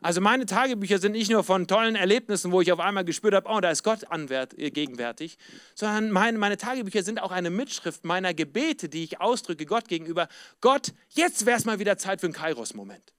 Also 0.00 0.20
meine 0.20 0.44
Tagebücher 0.44 0.98
sind 0.98 1.12
nicht 1.12 1.30
nur 1.30 1.44
von 1.44 1.66
tollen 1.66 1.94
Erlebnissen, 1.94 2.52
wo 2.52 2.60
ich 2.60 2.70
auf 2.72 2.80
einmal 2.80 3.04
gespürt 3.06 3.32
habe, 3.32 3.48
oh, 3.48 3.60
da 3.60 3.70
ist 3.70 3.84
Gott 3.84 4.10
anwert, 4.10 4.52
äh, 4.58 4.70
gegenwärtig, 4.70 5.38
sondern 5.74 6.10
meine, 6.10 6.36
meine 6.36 6.58
Tagebücher 6.58 7.02
sind 7.02 7.22
auch 7.22 7.30
eine 7.30 7.48
Mitschrift 7.48 8.04
meiner 8.04 8.34
Gebete, 8.34 8.90
die 8.90 9.04
ich 9.04 9.20
ausdrücke 9.22 9.64
Gott 9.64 9.88
gegenüber. 9.88 10.28
Gott, 10.60 10.92
jetzt 11.10 11.46
wäre 11.46 11.56
es 11.56 11.64
mal 11.64 11.78
wieder 11.78 11.96
Zeit 11.96 12.20
für 12.20 12.26
einen 12.26 12.34
Kairos-Moment. 12.34 13.14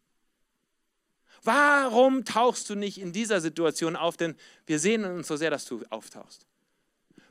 Warum 1.42 2.24
tauchst 2.24 2.70
du 2.70 2.76
nicht 2.76 3.00
in 3.00 3.14
dieser 3.14 3.42
Situation 3.42 3.96
auf? 3.96 4.18
Denn 4.18 4.36
wir 4.68 4.78
sehen 4.78 5.06
uns 5.06 5.28
so 5.28 5.38
sehr, 5.38 5.50
dass 5.50 5.66
du 5.66 5.84
auftauchst 5.90 6.46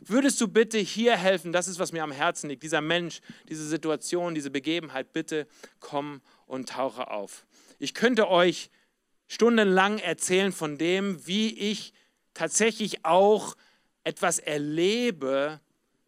würdest 0.09 0.41
du 0.41 0.49
bitte 0.49 0.79
hier 0.79 1.17
helfen? 1.17 1.53
Das 1.53 1.69
ist, 1.69 1.79
was 1.79 1.93
mir 1.93 2.03
am 2.03 2.13
Herzen 2.13 2.49
liegt. 2.49 2.63
Dieser 2.63 2.81
Mensch, 2.81 3.21
diese 3.49 3.67
Situation, 3.67 4.35
diese 4.35 4.51
Begebenheit, 4.51 5.13
bitte 5.13 5.47
komm 5.81 6.21
und 6.47 6.69
tauche 6.69 7.11
auf. 7.11 7.47
Ich 7.79 7.95
könnte 7.95 8.29
euch 8.29 8.71
stundenlang 9.27 9.99
erzählen 9.99 10.53
von 10.53 10.79
dem, 10.79 11.27
wie 11.27 11.53
ich 11.71 11.93
tatsächlich 12.35 13.05
auch 13.05 13.57
etwas 14.05 14.39
erlebe, 14.39 15.61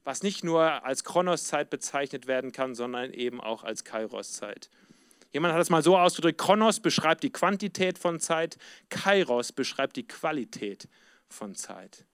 was 0.04 0.22
nicht 0.22 0.44
nur 0.44 0.84
als 0.84 1.02
Kronoszeit 1.04 1.70
bezeichnet 1.70 2.26
werden 2.26 2.52
kann, 2.52 2.74
sondern 2.74 3.12
eben 3.12 3.40
auch 3.40 3.64
als 3.64 3.84
Kairoszeit. 3.84 4.70
Jemand 5.32 5.54
hat 5.54 5.60
es 5.60 5.70
mal 5.70 5.82
so 5.82 5.98
ausgedrückt, 5.98 6.38
Kronos 6.38 6.80
beschreibt 6.80 7.22
die 7.22 7.32
Quantität 7.32 7.98
von 7.98 8.20
Zeit, 8.20 8.58
Kairos 8.88 9.52
beschreibt 9.52 9.96
die 9.96 10.06
Qualität 10.06 10.88
von 11.28 11.54
Zeit 11.54 12.06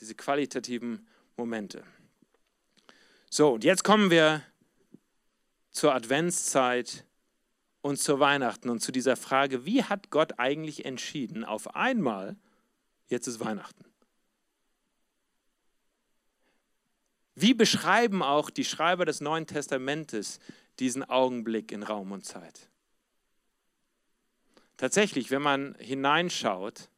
diese 0.00 0.14
qualitativen 0.14 1.06
Momente. 1.36 1.84
So, 3.30 3.54
und 3.54 3.64
jetzt 3.64 3.84
kommen 3.84 4.10
wir 4.10 4.42
zur 5.70 5.94
Adventszeit 5.94 7.04
und 7.82 7.98
zur 7.98 8.20
Weihnachten 8.20 8.70
und 8.70 8.80
zu 8.80 8.92
dieser 8.92 9.16
Frage, 9.16 9.64
wie 9.64 9.84
hat 9.84 10.10
Gott 10.10 10.38
eigentlich 10.38 10.84
entschieden, 10.84 11.44
auf 11.44 11.74
einmal, 11.74 12.36
jetzt 13.08 13.26
ist 13.26 13.40
Weihnachten. 13.40 13.84
Wie 17.34 17.54
beschreiben 17.54 18.22
auch 18.22 18.50
die 18.50 18.64
Schreiber 18.64 19.04
des 19.04 19.20
Neuen 19.20 19.46
Testamentes 19.46 20.40
diesen 20.80 21.04
Augenblick 21.04 21.70
in 21.70 21.84
Raum 21.84 22.10
und 22.10 22.24
Zeit? 22.24 22.68
Tatsächlich, 24.76 25.30
wenn 25.30 25.42
man 25.42 25.76
hineinschaut 25.78 26.88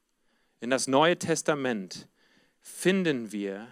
in 0.61 0.71
das 0.71 0.87
Neue 0.87 1.19
Testament, 1.19 2.09
finden 2.61 3.33
wir 3.33 3.69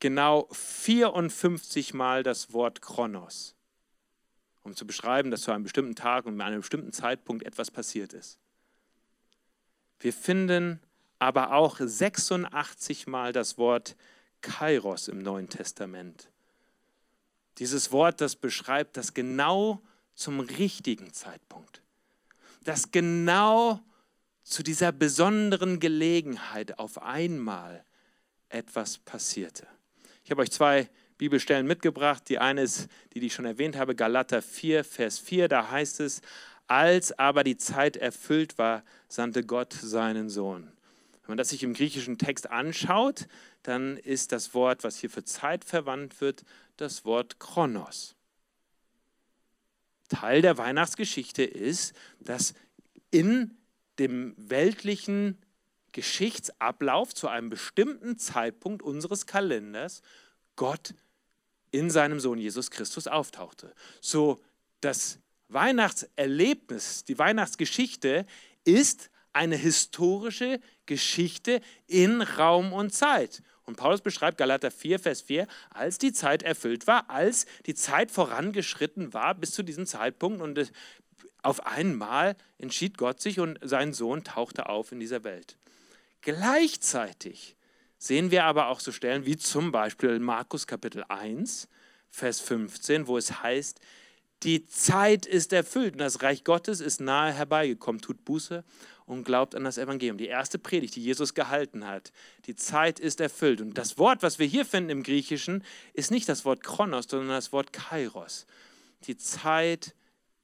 genau 0.00 0.48
54 0.52 1.94
Mal 1.94 2.22
das 2.22 2.52
Wort 2.52 2.82
Kronos, 2.82 3.54
um 4.62 4.74
zu 4.76 4.86
beschreiben, 4.86 5.30
dass 5.30 5.42
zu 5.42 5.50
einem 5.50 5.64
bestimmten 5.64 5.94
Tag 5.94 6.26
und 6.26 6.34
an 6.34 6.46
einem 6.46 6.60
bestimmten 6.60 6.92
Zeitpunkt 6.92 7.44
etwas 7.44 7.70
passiert 7.70 8.12
ist. 8.12 8.38
Wir 10.00 10.12
finden 10.12 10.80
aber 11.18 11.52
auch 11.52 11.78
86 11.80 13.06
Mal 13.06 13.32
das 13.32 13.58
Wort 13.58 13.96
Kairos 14.40 15.08
im 15.08 15.18
Neuen 15.18 15.48
Testament. 15.48 16.30
Dieses 17.58 17.90
Wort, 17.90 18.20
das 18.20 18.36
beschreibt, 18.36 18.96
dass 18.96 19.14
genau 19.14 19.82
zum 20.14 20.40
richtigen 20.40 21.12
Zeitpunkt, 21.12 21.82
dass 22.62 22.92
genau 22.92 23.80
zu 24.48 24.62
dieser 24.62 24.92
besonderen 24.92 25.78
Gelegenheit 25.78 26.78
auf 26.78 27.02
einmal 27.02 27.84
etwas 28.48 28.98
passierte. 28.98 29.66
Ich 30.24 30.30
habe 30.30 30.40
euch 30.42 30.50
zwei 30.50 30.88
Bibelstellen 31.18 31.66
mitgebracht. 31.66 32.22
Die 32.28 32.38
eine 32.38 32.62
ist, 32.62 32.88
die, 33.12 33.20
ich 33.20 33.34
schon 33.34 33.44
erwähnt 33.44 33.76
habe, 33.76 33.94
Galater 33.94 34.40
4, 34.40 34.84
Vers 34.84 35.18
4. 35.18 35.48
Da 35.48 35.70
heißt 35.70 36.00
es, 36.00 36.22
als 36.66 37.18
aber 37.18 37.44
die 37.44 37.58
Zeit 37.58 37.96
erfüllt 37.96 38.56
war, 38.56 38.84
sandte 39.08 39.44
Gott 39.44 39.72
seinen 39.72 40.30
Sohn. 40.30 40.72
Wenn 41.22 41.32
man 41.32 41.38
das 41.38 41.50
sich 41.50 41.62
im 41.62 41.74
griechischen 41.74 42.16
Text 42.16 42.48
anschaut, 42.50 43.26
dann 43.62 43.98
ist 43.98 44.32
das 44.32 44.54
Wort, 44.54 44.82
was 44.82 44.96
hier 44.96 45.10
für 45.10 45.24
Zeit 45.24 45.64
verwandt 45.64 46.22
wird, 46.22 46.44
das 46.78 47.04
Wort 47.04 47.38
Chronos. 47.38 48.14
Teil 50.08 50.40
der 50.40 50.56
Weihnachtsgeschichte 50.56 51.42
ist, 51.42 51.92
dass 52.20 52.54
in 53.10 53.57
dem 53.98 54.34
weltlichen 54.36 55.38
Geschichtsablauf 55.92 57.14
zu 57.14 57.28
einem 57.28 57.48
bestimmten 57.48 58.18
Zeitpunkt 58.18 58.82
unseres 58.82 59.26
Kalenders 59.26 60.02
Gott 60.56 60.94
in 61.70 61.90
seinem 61.90 62.20
Sohn 62.20 62.38
Jesus 62.38 62.70
Christus 62.70 63.06
auftauchte. 63.06 63.74
So 64.00 64.40
das 64.80 65.18
Weihnachtserlebnis, 65.48 67.04
die 67.04 67.18
Weihnachtsgeschichte 67.18 68.26
ist 68.64 69.10
eine 69.32 69.56
historische 69.56 70.60
Geschichte 70.86 71.60
in 71.86 72.22
Raum 72.22 72.72
und 72.72 72.92
Zeit. 72.92 73.42
Und 73.64 73.76
Paulus 73.76 74.00
beschreibt 74.00 74.38
Galater 74.38 74.70
4, 74.70 74.98
Vers 74.98 75.20
4, 75.20 75.46
als 75.70 75.98
die 75.98 76.12
Zeit 76.12 76.42
erfüllt 76.42 76.86
war, 76.86 77.10
als 77.10 77.46
die 77.66 77.74
Zeit 77.74 78.10
vorangeschritten 78.10 79.12
war 79.12 79.34
bis 79.34 79.52
zu 79.52 79.62
diesem 79.62 79.84
Zeitpunkt 79.84 80.40
und 80.40 80.72
auf 81.42 81.66
einmal 81.66 82.36
entschied 82.58 82.98
Gott 82.98 83.20
sich 83.20 83.40
und 83.40 83.58
sein 83.62 83.92
Sohn 83.92 84.24
tauchte 84.24 84.68
auf 84.68 84.92
in 84.92 85.00
dieser 85.00 85.24
Welt. 85.24 85.56
Gleichzeitig 86.20 87.56
sehen 87.98 88.30
wir 88.30 88.44
aber 88.44 88.68
auch 88.68 88.80
so 88.80 88.92
Stellen 88.92 89.26
wie 89.26 89.36
zum 89.36 89.72
Beispiel 89.72 90.18
Markus 90.18 90.66
Kapitel 90.66 91.04
1, 91.08 91.68
Vers 92.10 92.40
15, 92.40 93.06
wo 93.06 93.18
es 93.18 93.42
heißt, 93.42 93.80
die 94.44 94.66
Zeit 94.66 95.26
ist 95.26 95.52
erfüllt 95.52 95.94
und 95.94 95.98
das 95.98 96.22
Reich 96.22 96.44
Gottes 96.44 96.80
ist 96.80 97.00
nahe 97.00 97.32
herbeigekommen. 97.32 98.00
Tut 98.00 98.24
Buße 98.24 98.62
und 99.04 99.24
glaubt 99.24 99.56
an 99.56 99.64
das 99.64 99.78
Evangelium. 99.78 100.16
Die 100.16 100.28
erste 100.28 100.60
Predigt, 100.60 100.94
die 100.94 101.02
Jesus 101.02 101.34
gehalten 101.34 101.86
hat. 101.86 102.12
Die 102.46 102.54
Zeit 102.54 103.00
ist 103.00 103.20
erfüllt. 103.20 103.60
Und 103.60 103.76
das 103.76 103.98
Wort, 103.98 104.22
was 104.22 104.38
wir 104.38 104.46
hier 104.46 104.64
finden 104.64 104.90
im 104.90 105.02
Griechischen, 105.02 105.64
ist 105.92 106.12
nicht 106.12 106.28
das 106.28 106.44
Wort 106.44 106.62
Chronos, 106.62 107.06
sondern 107.08 107.30
das 107.30 107.52
Wort 107.52 107.72
Kairos. 107.72 108.46
Die 109.08 109.16
Zeit 109.16 109.94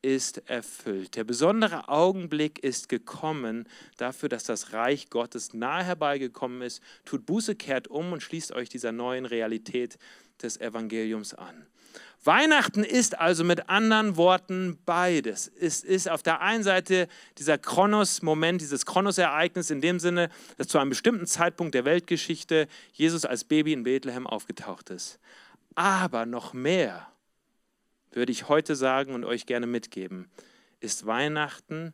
ist 0.04 0.48
erfüllt. 0.50 1.16
Der 1.16 1.24
besondere 1.24 1.88
Augenblick 1.88 2.58
ist 2.62 2.90
gekommen 2.90 3.66
dafür, 3.96 4.28
dass 4.28 4.44
das 4.44 4.74
Reich 4.74 5.08
Gottes 5.08 5.54
nahe 5.54 5.82
herbeigekommen 5.82 6.60
ist. 6.60 6.82
Tut 7.06 7.24
Buße, 7.24 7.54
kehrt 7.54 7.88
um 7.88 8.12
und 8.12 8.22
schließt 8.22 8.52
euch 8.52 8.68
dieser 8.68 8.92
neuen 8.92 9.24
Realität 9.24 9.98
des 10.42 10.60
Evangeliums 10.60 11.32
an. 11.32 11.66
Weihnachten 12.22 12.84
ist 12.84 13.18
also 13.18 13.44
mit 13.44 13.70
anderen 13.70 14.16
Worten 14.16 14.78
beides. 14.84 15.50
Es 15.58 15.82
ist 15.82 16.10
auf 16.10 16.22
der 16.22 16.42
einen 16.42 16.62
Seite 16.62 17.08
dieser 17.38 17.56
Kronos-Moment, 17.56 18.60
dieses 18.60 18.84
Kronos-Ereignis 18.84 19.70
in 19.70 19.80
dem 19.80 19.98
Sinne, 19.98 20.28
dass 20.58 20.68
zu 20.68 20.78
einem 20.78 20.90
bestimmten 20.90 21.26
Zeitpunkt 21.26 21.74
der 21.74 21.86
Weltgeschichte 21.86 22.68
Jesus 22.92 23.24
als 23.24 23.44
Baby 23.44 23.72
in 23.72 23.84
Bethlehem 23.84 24.26
aufgetaucht 24.26 24.90
ist. 24.90 25.18
Aber 25.74 26.26
noch 26.26 26.52
mehr, 26.52 27.06
würde 28.14 28.32
ich 28.32 28.48
heute 28.48 28.76
sagen 28.76 29.14
und 29.14 29.24
euch 29.24 29.46
gerne 29.46 29.66
mitgeben, 29.66 30.30
ist 30.80 31.06
Weihnachten 31.06 31.92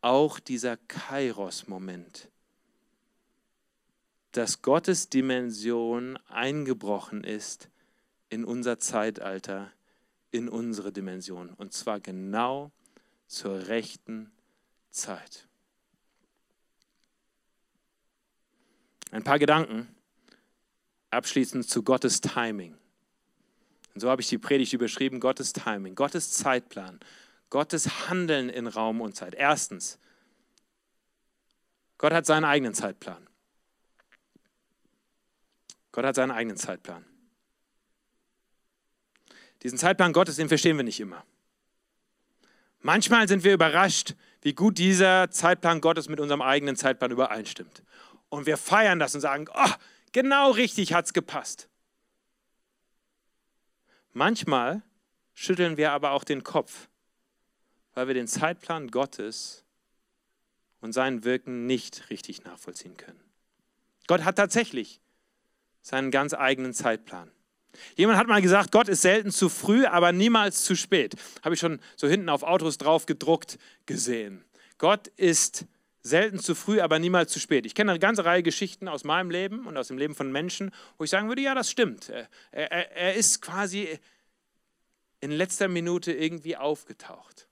auch 0.00 0.40
dieser 0.40 0.76
Kairos-Moment, 0.76 2.30
dass 4.32 4.62
Gottes 4.62 5.08
Dimension 5.08 6.16
eingebrochen 6.28 7.22
ist 7.22 7.68
in 8.28 8.44
unser 8.44 8.78
Zeitalter, 8.78 9.70
in 10.30 10.48
unsere 10.48 10.92
Dimension. 10.92 11.50
Und 11.50 11.72
zwar 11.72 12.00
genau 12.00 12.72
zur 13.26 13.68
rechten 13.68 14.32
Zeit. 14.90 15.46
Ein 19.10 19.22
paar 19.22 19.38
Gedanken 19.38 19.94
abschließend 21.10 21.68
zu 21.68 21.82
Gottes 21.82 22.22
Timing. 22.22 22.76
Und 23.94 24.00
so 24.00 24.10
habe 24.10 24.22
ich 24.22 24.28
die 24.28 24.38
Predigt 24.38 24.72
überschrieben, 24.72 25.20
Gottes 25.20 25.52
Timing, 25.52 25.94
Gottes 25.94 26.32
Zeitplan, 26.32 27.00
Gottes 27.50 28.08
Handeln 28.08 28.48
in 28.48 28.66
Raum 28.66 29.00
und 29.00 29.14
Zeit. 29.14 29.34
Erstens, 29.34 29.98
Gott 31.98 32.12
hat 32.12 32.26
seinen 32.26 32.44
eigenen 32.44 32.74
Zeitplan. 32.74 33.26
Gott 35.92 36.04
hat 36.06 36.14
seinen 36.14 36.30
eigenen 36.30 36.56
Zeitplan. 36.56 37.04
Diesen 39.62 39.78
Zeitplan 39.78 40.12
Gottes, 40.12 40.36
den 40.36 40.48
verstehen 40.48 40.76
wir 40.76 40.84
nicht 40.84 40.98
immer. 40.98 41.24
Manchmal 42.80 43.28
sind 43.28 43.44
wir 43.44 43.54
überrascht, 43.54 44.14
wie 44.40 44.54
gut 44.54 44.78
dieser 44.78 45.30
Zeitplan 45.30 45.80
Gottes 45.80 46.08
mit 46.08 46.18
unserem 46.18 46.42
eigenen 46.42 46.74
Zeitplan 46.74 47.12
übereinstimmt. 47.12 47.84
Und 48.28 48.46
wir 48.46 48.56
feiern 48.56 48.98
das 48.98 49.14
und 49.14 49.20
sagen, 49.20 49.46
oh, 49.54 49.70
genau 50.10 50.50
richtig 50.50 50.94
hat 50.94 51.04
es 51.04 51.12
gepasst. 51.12 51.68
Manchmal 54.12 54.82
schütteln 55.34 55.76
wir 55.76 55.92
aber 55.92 56.10
auch 56.12 56.24
den 56.24 56.44
Kopf, 56.44 56.88
weil 57.94 58.06
wir 58.06 58.14
den 58.14 58.28
Zeitplan 58.28 58.90
Gottes 58.90 59.64
und 60.80 60.92
sein 60.92 61.24
Wirken 61.24 61.66
nicht 61.66 62.10
richtig 62.10 62.44
nachvollziehen 62.44 62.96
können. 62.96 63.20
Gott 64.06 64.24
hat 64.24 64.36
tatsächlich 64.36 65.00
seinen 65.80 66.10
ganz 66.10 66.34
eigenen 66.34 66.74
Zeitplan. 66.74 67.30
Jemand 67.96 68.18
hat 68.18 68.26
mal 68.26 68.42
gesagt, 68.42 68.70
Gott 68.70 68.88
ist 68.88 69.02
selten 69.02 69.30
zu 69.30 69.48
früh, 69.48 69.86
aber 69.86 70.12
niemals 70.12 70.64
zu 70.64 70.76
spät. 70.76 71.14
Habe 71.42 71.54
ich 71.54 71.60
schon 71.60 71.80
so 71.96 72.06
hinten 72.06 72.28
auf 72.28 72.42
Autos 72.42 72.76
drauf 72.76 73.06
gedruckt 73.06 73.58
gesehen. 73.86 74.44
Gott 74.76 75.08
ist 75.16 75.64
selten 76.02 76.38
zu 76.40 76.54
früh, 76.54 76.80
aber 76.80 76.98
niemals 76.98 77.32
zu 77.32 77.38
spät. 77.40 77.64
Ich 77.64 77.74
kenne 77.74 77.92
eine 77.92 78.00
ganze 78.00 78.24
Reihe 78.24 78.42
Geschichten 78.42 78.88
aus 78.88 79.04
meinem 79.04 79.30
Leben 79.30 79.66
und 79.66 79.76
aus 79.76 79.88
dem 79.88 79.98
Leben 79.98 80.14
von 80.14 80.32
Menschen, 80.32 80.72
wo 80.98 81.04
ich 81.04 81.10
sagen 81.10 81.28
würde, 81.28 81.42
ja, 81.42 81.54
das 81.54 81.70
stimmt. 81.70 82.08
Er, 82.08 82.28
er, 82.50 82.96
er 82.96 83.14
ist 83.14 83.40
quasi 83.40 83.98
in 85.20 85.30
letzter 85.30 85.68
Minute 85.68 86.12
irgendwie 86.12 86.56
aufgetaucht. 86.56 87.48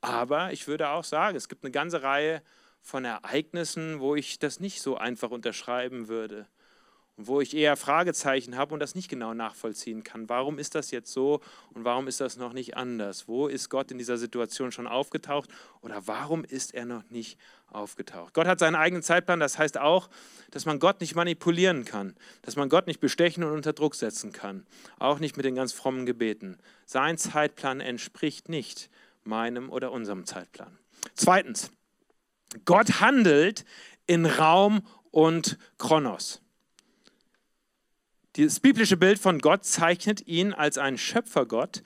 Aber 0.00 0.52
ich 0.52 0.66
würde 0.66 0.88
auch 0.88 1.04
sagen, 1.04 1.36
es 1.36 1.48
gibt 1.48 1.64
eine 1.64 1.72
ganze 1.72 2.02
Reihe 2.02 2.42
von 2.80 3.04
Ereignissen, 3.04 4.00
wo 4.00 4.14
ich 4.14 4.38
das 4.38 4.60
nicht 4.60 4.80
so 4.80 4.96
einfach 4.96 5.30
unterschreiben 5.30 6.08
würde 6.08 6.46
wo 7.16 7.40
ich 7.40 7.56
eher 7.56 7.76
Fragezeichen 7.76 8.56
habe 8.56 8.74
und 8.74 8.80
das 8.80 8.94
nicht 8.94 9.08
genau 9.08 9.34
nachvollziehen 9.34 10.02
kann. 10.02 10.28
Warum 10.28 10.58
ist 10.58 10.74
das 10.74 10.90
jetzt 10.90 11.12
so 11.12 11.40
und 11.72 11.84
warum 11.84 12.08
ist 12.08 12.20
das 12.20 12.36
noch 12.36 12.52
nicht 12.52 12.76
anders? 12.76 13.28
Wo 13.28 13.46
ist 13.46 13.68
Gott 13.68 13.92
in 13.92 13.98
dieser 13.98 14.16
Situation 14.16 14.72
schon 14.72 14.88
aufgetaucht 14.88 15.48
oder 15.80 16.06
warum 16.06 16.44
ist 16.44 16.74
er 16.74 16.86
noch 16.86 17.04
nicht 17.10 17.38
aufgetaucht? 17.68 18.34
Gott 18.34 18.48
hat 18.48 18.58
seinen 18.58 18.74
eigenen 18.74 19.02
Zeitplan, 19.02 19.38
das 19.38 19.58
heißt 19.58 19.78
auch, 19.78 20.10
dass 20.50 20.66
man 20.66 20.80
Gott 20.80 21.00
nicht 21.00 21.14
manipulieren 21.14 21.84
kann, 21.84 22.16
dass 22.42 22.56
man 22.56 22.68
Gott 22.68 22.88
nicht 22.88 23.00
bestechen 23.00 23.44
und 23.44 23.52
unter 23.52 23.72
Druck 23.72 23.94
setzen 23.94 24.32
kann, 24.32 24.66
auch 24.98 25.20
nicht 25.20 25.36
mit 25.36 25.46
den 25.46 25.54
ganz 25.54 25.72
frommen 25.72 26.06
Gebeten. 26.06 26.58
Sein 26.84 27.16
Zeitplan 27.16 27.80
entspricht 27.80 28.48
nicht 28.48 28.90
meinem 29.22 29.70
oder 29.70 29.92
unserem 29.92 30.26
Zeitplan. 30.26 30.78
Zweitens, 31.14 31.70
Gott 32.64 33.00
handelt 33.00 33.64
in 34.06 34.26
Raum 34.26 34.86
und 35.10 35.58
Chronos. 35.78 36.43
Das 38.36 38.58
biblische 38.58 38.96
Bild 38.96 39.20
von 39.20 39.38
Gott 39.38 39.64
zeichnet 39.64 40.26
ihn 40.26 40.52
als 40.52 40.76
einen 40.76 40.98
Schöpfergott, 40.98 41.84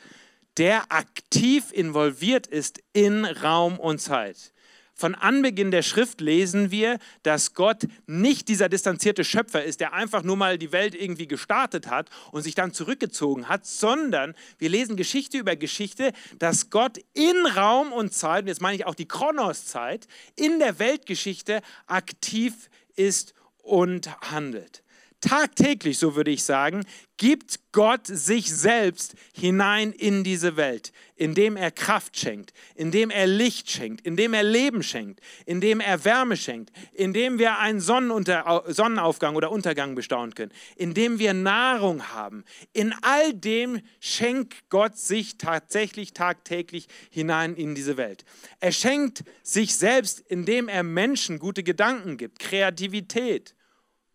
der 0.57 0.91
aktiv 0.91 1.73
involviert 1.73 2.47
ist 2.47 2.81
in 2.95 3.27
Raum 3.27 3.79
und 3.79 4.01
Zeit. 4.01 4.55
Von 4.95 5.15
Anbeginn 5.15 5.71
der 5.71 5.83
Schrift 5.83 6.23
lesen 6.23 6.71
wir, 6.71 7.01
dass 7.23 7.53
Gott 7.53 7.83
nicht 8.07 8.49
dieser 8.49 8.71
distanzierte 8.71 9.25
Schöpfer 9.25 9.63
ist, 9.63 9.81
der 9.81 9.93
einfach 9.93 10.23
nur 10.23 10.37
mal 10.39 10.57
die 10.57 10.73
Welt 10.73 10.95
irgendwie 10.95 11.29
gestartet 11.29 11.89
hat 11.89 12.09
und 12.33 12.41
sich 12.43 12.55
dann 12.55 12.73
zurückgezogen 12.73 13.51
hat, 13.51 13.67
sondern 13.67 14.35
wir 14.57 14.71
lesen 14.71 14.97
Geschichte 14.97 15.37
über 15.37 15.55
Geschichte, 15.55 16.13
dass 16.39 16.71
Gott 16.71 16.97
in 17.13 17.45
Raum 17.45 17.93
und 17.93 18.15
Zeit, 18.15 18.45
und 18.45 18.49
jetzt 18.49 18.63
meine 18.63 18.75
ich 18.75 18.87
auch 18.87 18.95
die 18.95 19.07
Kronoszeit, 19.07 20.09
in 20.35 20.59
der 20.61 20.79
Weltgeschichte 20.79 21.61
aktiv 21.87 22.71
ist 22.97 23.35
und 23.63 24.11
handelt. 24.33 24.83
Tagtäglich, 25.21 25.99
so 25.99 26.15
würde 26.15 26.31
ich 26.31 26.45
sagen, 26.45 26.85
gibt 27.17 27.59
Gott 27.73 28.07
sich 28.07 28.55
selbst 28.55 29.17
hinein 29.33 29.91
in 29.91 30.23
diese 30.23 30.57
Welt, 30.57 30.93
indem 31.17 31.57
er 31.57 31.73
Kraft 31.73 32.17
schenkt, 32.17 32.53
indem 32.77 33.11
er 33.11 33.27
Licht 33.27 33.69
schenkt, 33.69 34.07
indem 34.07 34.33
er 34.33 34.45
Leben 34.45 34.85
schenkt, 34.85 35.21
indem 35.45 35.81
er 35.81 36.05
Wärme 36.05 36.37
schenkt, 36.37 36.71
indem 36.93 37.41
wir 37.41 37.59
einen 37.59 37.81
Sonnenaufgang 37.81 39.35
oder 39.35 39.51
Untergang 39.51 39.97
bestaunen 39.97 40.37
können, 40.37 40.53
indem 40.77 41.19
wir 41.19 41.35
Nahrung 41.35 42.05
haben. 42.11 42.45
In 42.73 42.95
all 43.03 43.35
dem 43.35 43.81
schenkt 43.99 44.71
Gott 44.71 44.97
sich 44.97 45.37
tatsächlich 45.37 46.13
tagtäglich 46.13 46.87
hinein 47.11 47.57
in 47.57 47.75
diese 47.75 47.97
Welt. 47.97 48.25
Er 48.61 48.71
schenkt 48.71 49.25
sich 49.43 49.75
selbst, 49.75 50.21
indem 50.21 50.69
er 50.69 50.85
Menschen 50.85 51.41
gute 51.41 51.65
Gedanken 51.65 52.17
gibt, 52.17 52.39
Kreativität 52.39 53.57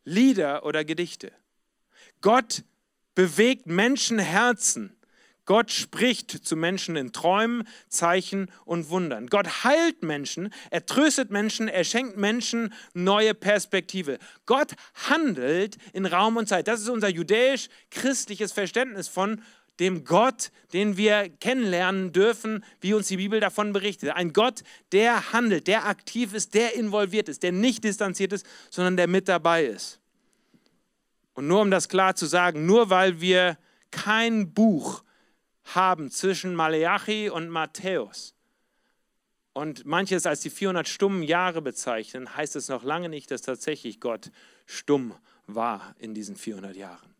Lieder 0.04 0.66
oder 0.66 0.84
Gedichte. 0.84 1.32
Gott 2.22 2.64
bewegt 3.16 3.68
Menschenherzen. 3.68 4.96
Gott 5.46 5.72
spricht 5.72 6.32
zu 6.32 6.56
Menschen 6.56 6.96
in 6.96 7.12
Träumen, 7.12 7.68
Zeichen 7.90 8.50
und 8.64 8.90
Wundern. 8.90 9.28
Gott 9.28 9.66
heilt 9.66 10.02
Menschen, 10.02 10.54
er 10.72 10.86
tröstet 10.86 11.32
Menschen, 11.32 11.68
er 11.68 11.84
schenkt 11.84 12.16
Menschen 12.16 12.74
neue 12.94 13.34
Perspektive. 13.34 14.20
Gott 14.46 14.72
handelt 15.10 15.78
in 15.92 16.06
Raum 16.06 16.38
und 16.38 16.48
Zeit. 16.48 16.70
Das 16.70 16.80
ist 16.80 16.88
unser 16.88 17.10
judäisch-christliches 17.10 18.54
Verständnis 18.54 19.10
von 19.10 19.42
dem 19.80 20.04
Gott, 20.06 20.52
den 20.72 20.98
wir 20.98 21.30
kennenlernen 21.30 22.12
dürfen, 22.12 22.64
wie 22.80 22.94
uns 22.94 23.08
die 23.08 23.18
Bibel 23.18 23.40
davon 23.40 23.74
berichtet. 23.74 24.12
Ein 24.12 24.34
Gott, 24.34 24.64
der 24.92 25.34
handelt, 25.34 25.68
der 25.68 25.86
aktiv 25.88 26.34
ist, 26.34 26.54
der 26.54 26.76
involviert 26.76 27.30
ist, 27.30 27.44
der 27.44 27.52
nicht 27.52 27.84
distanziert 27.84 28.34
ist, 28.34 28.46
sondern 28.70 28.98
der 28.98 29.08
mit 29.08 29.28
dabei 29.28 29.66
ist. 29.66 30.00
Und 31.34 31.48
nur 31.48 31.62
um 31.62 31.72
das 31.72 31.90
klar 31.90 32.16
zu 32.16 32.26
sagen, 32.26 32.66
nur 32.66 32.90
weil 32.90 33.20
wir 33.20 33.58
kein 33.90 34.54
Buch 34.54 35.04
haben 35.64 36.12
zwischen 36.12 36.56
Maleachi 36.56 37.30
und 37.30 37.50
Matthäus 37.50 38.36
und 39.54 39.86
manches 39.86 40.26
als 40.26 40.42
die 40.42 40.50
400 40.50 40.88
stummen 40.88 41.24
Jahre 41.24 41.62
bezeichnen, 41.62 42.36
heißt 42.36 42.56
es 42.56 42.70
noch 42.70 42.84
lange 42.84 43.10
nicht, 43.10 43.32
dass 43.32 43.42
tatsächlich 43.42 44.00
Gott 44.00 44.32
stumm 44.66 45.16
war 45.48 45.96
in 46.00 46.14
diesen 46.14 46.36
400 46.36 46.76
Jahren. 46.76 47.13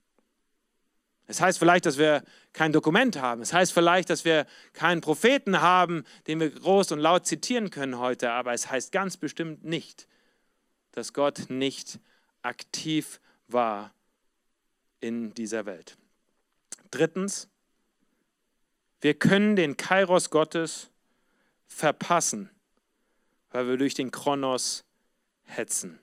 Es 1.28 1.40
heißt 1.40 1.58
vielleicht, 1.58 1.86
dass 1.86 1.98
wir 1.98 2.24
kein 2.52 2.74
Dokument 2.74 3.20
haben. 3.20 3.42
Es 3.42 3.54
heißt 3.54 3.72
vielleicht, 3.72 4.10
dass 4.10 4.26
wir 4.26 4.46
keinen 4.74 5.02
Propheten 5.02 5.62
haben, 5.62 6.04
den 6.28 6.40
wir 6.40 6.50
groß 6.50 6.92
und 6.92 7.00
laut 7.00 7.26
zitieren 7.26 7.70
können 7.70 7.98
heute. 7.98 8.32
Aber 8.32 8.54
es 8.54 8.70
heißt 8.70 8.92
ganz 8.92 9.18
bestimmt 9.18 9.64
nicht, 9.64 10.08
dass 10.92 11.14
Gott 11.14 11.50
nicht 11.50 12.00
aktiv 12.42 13.22
war 13.48 13.94
in 15.00 15.34
dieser 15.34 15.66
Welt. 15.66 15.98
Drittens, 16.92 17.50
wir 19.02 19.14
können 19.14 19.56
den 19.56 19.78
Kairos 19.78 20.30
Gottes 20.30 20.90
verpassen, 21.68 22.50
weil 23.50 23.68
wir 23.68 23.78
durch 23.78 23.96
den 23.96 24.12
Kronos 24.12 24.86
hetzen. 25.44 26.00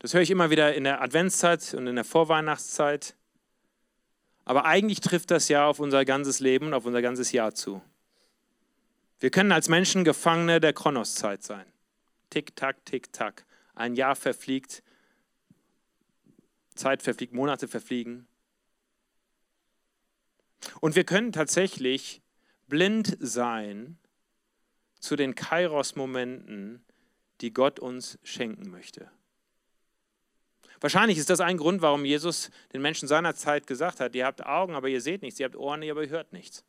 Das 0.00 0.14
höre 0.14 0.22
ich 0.22 0.30
immer 0.30 0.50
wieder 0.50 0.74
in 0.74 0.84
der 0.84 1.02
Adventszeit 1.02 1.74
und 1.74 1.86
in 1.86 1.96
der 1.96 2.04
Vorweihnachtszeit. 2.04 3.16
Aber 4.44 4.64
eigentlich 4.64 5.00
trifft 5.00 5.30
das 5.30 5.48
ja 5.48 5.66
auf 5.66 5.80
unser 5.80 6.04
ganzes 6.04 6.40
Leben 6.40 6.68
und 6.68 6.74
auf 6.74 6.86
unser 6.86 7.02
ganzes 7.02 7.32
Jahr 7.32 7.54
zu. 7.54 7.82
Wir 9.18 9.30
können 9.30 9.50
als 9.50 9.68
Menschen 9.68 10.04
Gefangene 10.04 10.60
der 10.60 10.72
Kronoszeit 10.72 11.42
sein. 11.42 11.66
Tick, 12.30 12.54
tack, 12.54 12.84
tick, 12.84 13.12
tack. 13.12 13.44
Ein 13.74 13.94
Jahr 13.96 14.14
verfliegt, 14.14 14.82
Zeit 16.74 17.02
verfliegt, 17.02 17.32
Monate 17.32 17.66
verfliegen. 17.66 18.26
Und 20.80 20.94
wir 20.94 21.04
können 21.04 21.32
tatsächlich 21.32 22.22
blind 22.68 23.16
sein 23.20 23.98
zu 25.00 25.16
den 25.16 25.34
Kairos-Momenten, 25.34 26.84
die 27.40 27.52
Gott 27.52 27.80
uns 27.80 28.18
schenken 28.22 28.70
möchte. 28.70 29.10
Wahrscheinlich 30.80 31.18
ist 31.18 31.30
das 31.30 31.40
ein 31.40 31.56
Grund, 31.56 31.82
warum 31.82 32.04
Jesus 32.04 32.50
den 32.72 32.82
Menschen 32.82 33.08
seiner 33.08 33.34
Zeit 33.34 33.66
gesagt 33.66 34.00
hat, 34.00 34.14
ihr 34.14 34.26
habt 34.26 34.44
Augen, 34.46 34.74
aber 34.74 34.88
ihr 34.88 35.00
seht 35.00 35.22
nichts, 35.22 35.40
ihr 35.40 35.46
habt 35.46 35.56
Ohren, 35.56 35.82
aber 35.88 36.04
ihr 36.04 36.10
hört 36.10 36.32
nichts. 36.32 36.64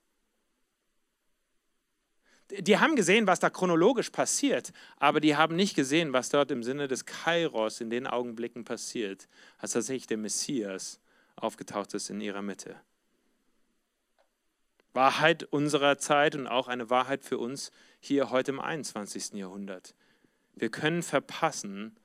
Die 2.52 2.80
haben 2.80 2.96
gesehen, 2.96 3.28
was 3.28 3.40
da 3.40 3.52
chronologisch 3.52 4.10
passiert, 4.10 4.74
aber 4.98 5.20
die 5.20 5.36
haben 5.36 5.56
nicht 5.56 5.76
gesehen, 5.76 6.14
was 6.14 6.30
dort 6.30 6.50
im 6.50 6.64
Sinne 6.64 6.88
des 6.88 7.06
Kairos 7.06 7.80
in 7.80 7.92
den 7.92 8.08
Augenblicken 8.08 8.66
passiert, 8.66 9.28
als 9.60 9.74
tatsächlich 9.74 10.08
der 10.08 10.18
Messias 10.18 11.00
aufgetaucht 11.36 11.94
ist 11.94 12.10
in 12.10 12.20
ihrer 12.22 12.42
Mitte. 12.42 12.76
Wahrheit 14.94 15.44
unserer 15.44 16.00
Zeit 16.00 16.36
und 16.36 16.48
auch 16.48 16.68
eine 16.68 16.90
Wahrheit 16.90 17.24
für 17.24 17.38
uns 17.38 17.72
hier 18.00 18.32
heute 18.32 18.52
im 18.52 18.60
21. 18.60 19.34
Jahrhundert. 19.34 19.94
Wir 20.56 20.70
können 20.70 21.04
verpassen, 21.04 21.96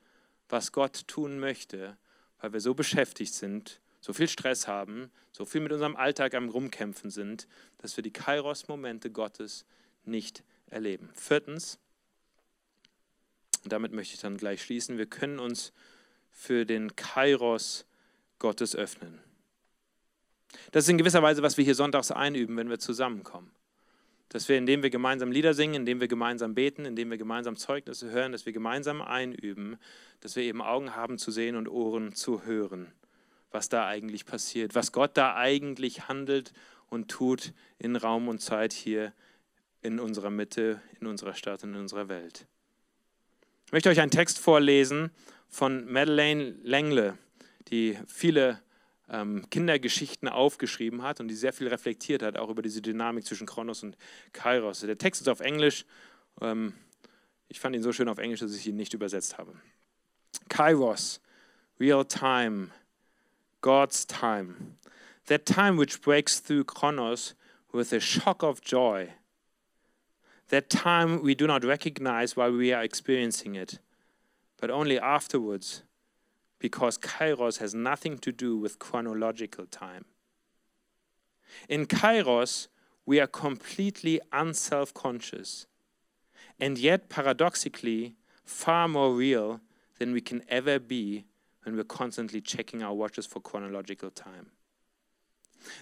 was 0.49 0.71
Gott 0.71 1.07
tun 1.07 1.39
möchte, 1.39 1.97
weil 2.39 2.53
wir 2.53 2.59
so 2.59 2.73
beschäftigt 2.73 3.33
sind, 3.33 3.79
so 4.01 4.13
viel 4.13 4.27
Stress 4.27 4.67
haben, 4.67 5.11
so 5.31 5.45
viel 5.45 5.61
mit 5.61 5.71
unserem 5.71 5.95
Alltag 5.95 6.35
am 6.35 6.49
Rumkämpfen 6.49 7.09
sind, 7.09 7.47
dass 7.79 7.97
wir 7.97 8.03
die 8.03 8.13
Kairos-Momente 8.13 9.09
Gottes 9.09 9.65
nicht 10.03 10.43
erleben. 10.67 11.09
Viertens, 11.15 11.79
und 13.63 13.73
damit 13.73 13.93
möchte 13.93 14.13
ich 14.13 14.21
dann 14.21 14.37
gleich 14.37 14.61
schließen, 14.61 14.97
wir 14.99 15.07
können 15.07 15.39
uns 15.39 15.73
für 16.29 16.65
den 16.65 16.95
Kairos 16.95 17.85
Gottes 18.37 18.75
öffnen. 18.75 19.19
Das 20.71 20.83
ist 20.83 20.89
in 20.89 20.97
gewisser 20.97 21.23
Weise, 21.23 21.41
was 21.41 21.57
wir 21.57 21.65
hier 21.65 21.75
sonntags 21.75 22.11
einüben, 22.11 22.55
wenn 22.57 22.69
wir 22.69 22.79
zusammenkommen. 22.79 23.51
Dass 24.29 24.49
wir, 24.49 24.57
indem 24.57 24.83
wir 24.83 24.89
gemeinsam 24.89 25.31
Lieder 25.31 25.53
singen, 25.53 25.75
indem 25.75 26.01
wir 26.01 26.07
gemeinsam 26.07 26.55
beten, 26.55 26.85
indem 26.85 27.11
wir 27.11 27.17
gemeinsam 27.17 27.55
Zeugnisse 27.55 28.09
hören, 28.09 28.31
dass 28.31 28.45
wir 28.45 28.53
gemeinsam 28.53 29.01
einüben, 29.01 29.77
dass 30.19 30.35
wir 30.35 30.43
eben 30.43 30.61
Augen 30.61 30.95
haben 30.95 31.17
zu 31.17 31.31
sehen 31.31 31.55
und 31.55 31.67
Ohren 31.67 32.13
zu 32.13 32.43
hören, 32.43 32.91
was 33.51 33.69
da 33.69 33.85
eigentlich 33.87 34.25
passiert, 34.25 34.75
was 34.75 34.91
Gott 34.91 35.11
da 35.15 35.35
eigentlich 35.35 36.07
handelt 36.07 36.53
und 36.89 37.09
tut 37.09 37.53
in 37.77 37.95
Raum 37.95 38.27
und 38.27 38.39
Zeit 38.39 38.73
hier 38.73 39.13
in 39.81 39.99
unserer 39.99 40.31
Mitte, 40.31 40.81
in 40.99 41.07
unserer 41.07 41.35
Stadt, 41.35 41.63
in 41.63 41.75
unserer 41.75 42.09
Welt. 42.09 42.47
Ich 43.67 43.71
möchte 43.71 43.89
euch 43.89 44.01
einen 44.01 44.11
Text 44.11 44.39
vorlesen 44.39 45.11
von 45.47 45.91
Madeleine 45.91 46.55
Lengle, 46.63 47.17
die 47.69 47.97
viele 48.07 48.61
ähm, 49.09 49.45
Kindergeschichten 49.49 50.27
aufgeschrieben 50.27 51.03
hat 51.03 51.19
und 51.19 51.27
die 51.27 51.35
sehr 51.35 51.53
viel 51.53 51.67
reflektiert 51.67 52.23
hat, 52.23 52.37
auch 52.37 52.49
über 52.49 52.61
diese 52.61 52.81
Dynamik 52.81 53.25
zwischen 53.25 53.45
Kronos 53.45 53.83
und 53.83 53.97
Kairos. 54.33 54.79
Der 54.81 54.97
Text 54.97 55.21
ist 55.21 55.27
auf 55.27 55.39
Englisch. 55.39 55.85
Ähm, 56.41 56.73
ich 57.47 57.59
fand 57.59 57.75
ihn 57.75 57.83
so 57.83 57.93
schön 57.93 58.09
auf 58.09 58.17
Englisch, 58.17 58.39
dass 58.39 58.55
ich 58.55 58.67
ihn 58.67 58.75
nicht 58.75 58.93
übersetzt 58.93 59.37
habe. 59.37 59.53
Kairos, 60.49 61.21
real 61.79 62.05
time, 62.05 62.69
God's 63.61 64.05
time. 64.05 64.55
That 65.27 65.45
time 65.45 65.79
which 65.79 66.01
breaks 66.01 66.41
through 66.41 66.65
Kronos 66.65 67.35
with 67.71 67.93
a 67.93 67.99
shock 67.99 68.43
of 68.43 68.61
joy. 68.61 69.09
That 70.49 70.69
time 70.69 71.23
we 71.23 71.35
do 71.35 71.47
not 71.47 71.63
recognize 71.63 72.35
while 72.35 72.51
we 72.51 72.73
are 72.73 72.83
experiencing 72.83 73.55
it, 73.55 73.79
but 74.59 74.69
only 74.69 74.99
afterwards 74.99 75.83
because 76.59 76.97
kairos 76.97 77.59
has 77.59 77.73
nothing 77.73 78.17
to 78.19 78.31
do 78.31 78.57
with 78.57 78.79
chronological 78.79 79.65
time. 79.65 80.05
In 81.69 81.85
kairos, 81.85 82.67
we 83.05 83.19
are 83.19 83.27
completely 83.27 84.19
unself 84.31 84.93
conscious, 84.93 85.67
and 86.59 86.77
yet 86.77 87.09
paradoxically, 87.09 88.15
far 88.43 88.87
more 88.87 89.13
real 89.13 89.61
than 89.99 90.11
we 90.11 90.21
can 90.21 90.43
ever 90.49 90.79
be 90.79 91.25
when 91.63 91.75
we're 91.75 91.83
constantly 91.83 92.41
checking 92.41 92.81
our 92.83 92.93
watches 92.93 93.25
for 93.25 93.39
chronological 93.39 94.11
time. 94.11 94.51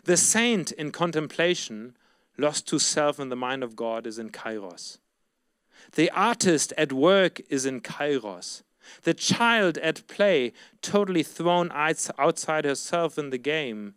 The 0.06 0.18
saint 0.18 0.72
in 0.72 0.92
contemplation, 0.92 1.98
lost 2.38 2.68
to 2.70 2.80
self 2.80 3.20
in 3.20 3.30
the 3.30 3.36
mind 3.36 3.64
of 3.64 3.76
God, 3.76 4.08
is 4.08 4.18
in 4.18 4.30
kairos. 4.30 5.00
The 5.94 6.10
artist 6.12 6.74
at 6.78 6.94
work 6.94 7.42
is 7.50 7.66
in 7.66 7.82
kairos. 7.82 8.64
The 9.04 9.14
child 9.14 9.78
at 9.80 10.08
play, 10.08 10.54
totally 10.82 11.24
thrown 11.24 11.72
outside 11.74 12.66
herself 12.66 13.18
in 13.18 13.30
the 13.30 13.38
game, 13.38 13.96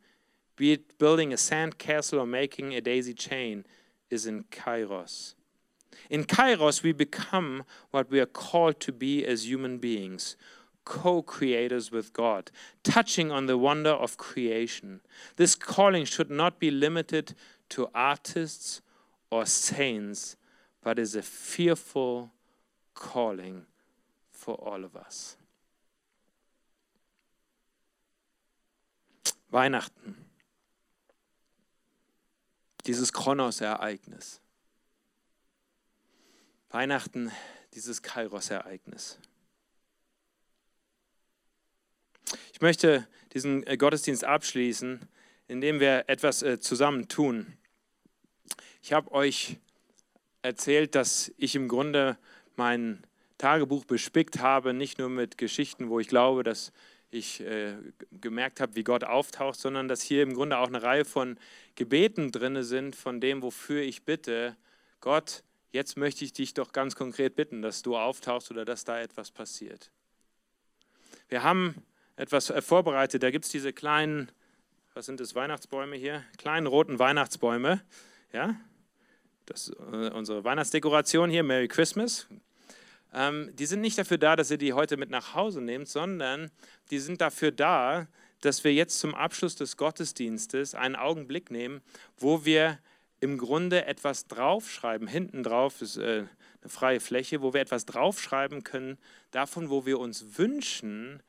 be 0.56 0.72
it 0.72 0.98
building 0.98 1.32
a 1.32 1.36
sand 1.36 1.78
castle 1.78 2.20
or 2.20 2.26
making 2.26 2.74
a 2.74 2.80
daisy 2.80 3.14
chain, 3.14 3.64
is 4.10 4.26
in 4.26 4.44
Kairos. 4.44 5.34
In 6.10 6.24
Kairos, 6.24 6.82
we 6.82 6.92
become 6.92 7.64
what 7.90 8.10
we 8.10 8.20
are 8.20 8.26
called 8.26 8.80
to 8.80 8.92
be 8.92 9.24
as 9.24 9.48
human 9.48 9.78
beings 9.78 10.36
co 10.86 11.20
creators 11.20 11.90
with 11.90 12.12
God, 12.12 12.50
touching 12.84 13.32
on 13.32 13.46
the 13.46 13.58
wonder 13.58 13.90
of 13.90 14.16
creation. 14.16 15.00
This 15.34 15.54
calling 15.54 16.04
should 16.04 16.30
not 16.30 16.58
be 16.60 16.70
limited 16.70 17.34
to 17.70 17.90
artists 17.92 18.80
or 19.28 19.44
saints, 19.44 20.36
but 20.82 20.98
is 20.98 21.16
a 21.16 21.22
fearful 21.22 22.30
calling 22.94 23.66
for 24.46 24.64
all 24.64 24.84
of 24.84 24.94
us. 24.94 25.36
Weihnachten. 29.50 30.14
Dieses 32.86 33.12
Kronos-Ereignis. 33.12 34.40
Weihnachten, 36.70 37.32
dieses 37.74 38.02
Kairos-Ereignis. 38.02 39.18
Ich 42.52 42.60
möchte 42.60 43.08
diesen 43.32 43.66
äh, 43.66 43.76
Gottesdienst 43.76 44.22
abschließen, 44.22 45.08
indem 45.48 45.80
wir 45.80 46.08
etwas 46.08 46.42
äh, 46.42 46.60
zusammen 46.60 47.08
tun. 47.08 47.56
Ich 48.80 48.92
habe 48.92 49.10
euch 49.10 49.58
erzählt, 50.42 50.94
dass 50.94 51.32
ich 51.36 51.56
im 51.56 51.66
Grunde 51.66 52.16
mein 52.54 53.04
Tagebuch 53.38 53.84
bespickt 53.84 54.40
habe, 54.40 54.72
nicht 54.72 54.98
nur 54.98 55.08
mit 55.08 55.38
Geschichten, 55.38 55.88
wo 55.88 56.00
ich 56.00 56.08
glaube, 56.08 56.42
dass 56.42 56.72
ich 57.10 57.40
äh, 57.40 57.74
gemerkt 58.12 58.60
habe, 58.60 58.74
wie 58.74 58.84
Gott 58.84 59.04
auftaucht, 59.04 59.58
sondern 59.58 59.88
dass 59.88 60.02
hier 60.02 60.22
im 60.22 60.34
Grunde 60.34 60.58
auch 60.58 60.68
eine 60.68 60.82
Reihe 60.82 61.04
von 61.04 61.38
Gebeten 61.74 62.32
drin 62.32 62.62
sind, 62.62 62.96
von 62.96 63.20
dem, 63.20 63.42
wofür 63.42 63.82
ich 63.82 64.04
bitte, 64.04 64.56
Gott, 65.00 65.42
jetzt 65.72 65.96
möchte 65.96 66.24
ich 66.24 66.32
dich 66.32 66.54
doch 66.54 66.72
ganz 66.72 66.96
konkret 66.96 67.36
bitten, 67.36 67.62
dass 67.62 67.82
du 67.82 67.96
auftauchst 67.96 68.50
oder 68.50 68.64
dass 68.64 68.84
da 68.84 69.00
etwas 69.00 69.30
passiert. 69.30 69.90
Wir 71.28 71.42
haben 71.42 71.82
etwas 72.16 72.50
äh, 72.50 72.62
vorbereitet, 72.62 73.22
da 73.22 73.30
gibt 73.30 73.44
es 73.44 73.50
diese 73.50 73.72
kleinen, 73.72 74.32
was 74.94 75.06
sind 75.06 75.20
das, 75.20 75.34
Weihnachtsbäume 75.34 75.96
hier? 75.96 76.24
Kleinen 76.38 76.66
roten 76.66 76.98
Weihnachtsbäume, 76.98 77.82
ja, 78.32 78.56
das 79.44 79.68
ist 79.68 79.76
äh, 79.78 80.10
unsere 80.10 80.42
Weihnachtsdekoration 80.44 81.30
hier, 81.30 81.44
Merry 81.44 81.68
Christmas, 81.68 82.26
ähm, 83.16 83.50
die 83.56 83.64
sind 83.64 83.80
nicht 83.80 83.96
dafür 83.96 84.18
da, 84.18 84.36
dass 84.36 84.50
ihr 84.50 84.58
die 84.58 84.74
heute 84.74 84.98
mit 84.98 85.08
nach 85.08 85.34
Hause 85.34 85.62
nehmt, 85.62 85.88
sondern 85.88 86.50
die 86.90 86.98
sind 86.98 87.22
dafür 87.22 87.50
da, 87.50 88.06
dass 88.42 88.62
wir 88.62 88.74
jetzt 88.74 89.00
zum 89.00 89.14
Abschluss 89.14 89.56
des 89.56 89.78
Gottesdienstes 89.78 90.74
einen 90.74 90.96
Augenblick 90.96 91.50
nehmen, 91.50 91.80
wo 92.18 92.44
wir 92.44 92.78
im 93.20 93.38
Grunde 93.38 93.86
etwas 93.86 94.26
draufschreiben. 94.26 95.08
Hinten 95.08 95.42
drauf 95.42 95.80
ist 95.80 95.96
äh, 95.96 96.24
eine 96.60 96.68
freie 96.68 97.00
Fläche, 97.00 97.40
wo 97.40 97.54
wir 97.54 97.62
etwas 97.62 97.86
draufschreiben 97.86 98.62
können, 98.62 98.98
davon, 99.30 99.70
wo 99.70 99.86
wir 99.86 99.98
uns 99.98 100.36
wünschen, 100.36 101.22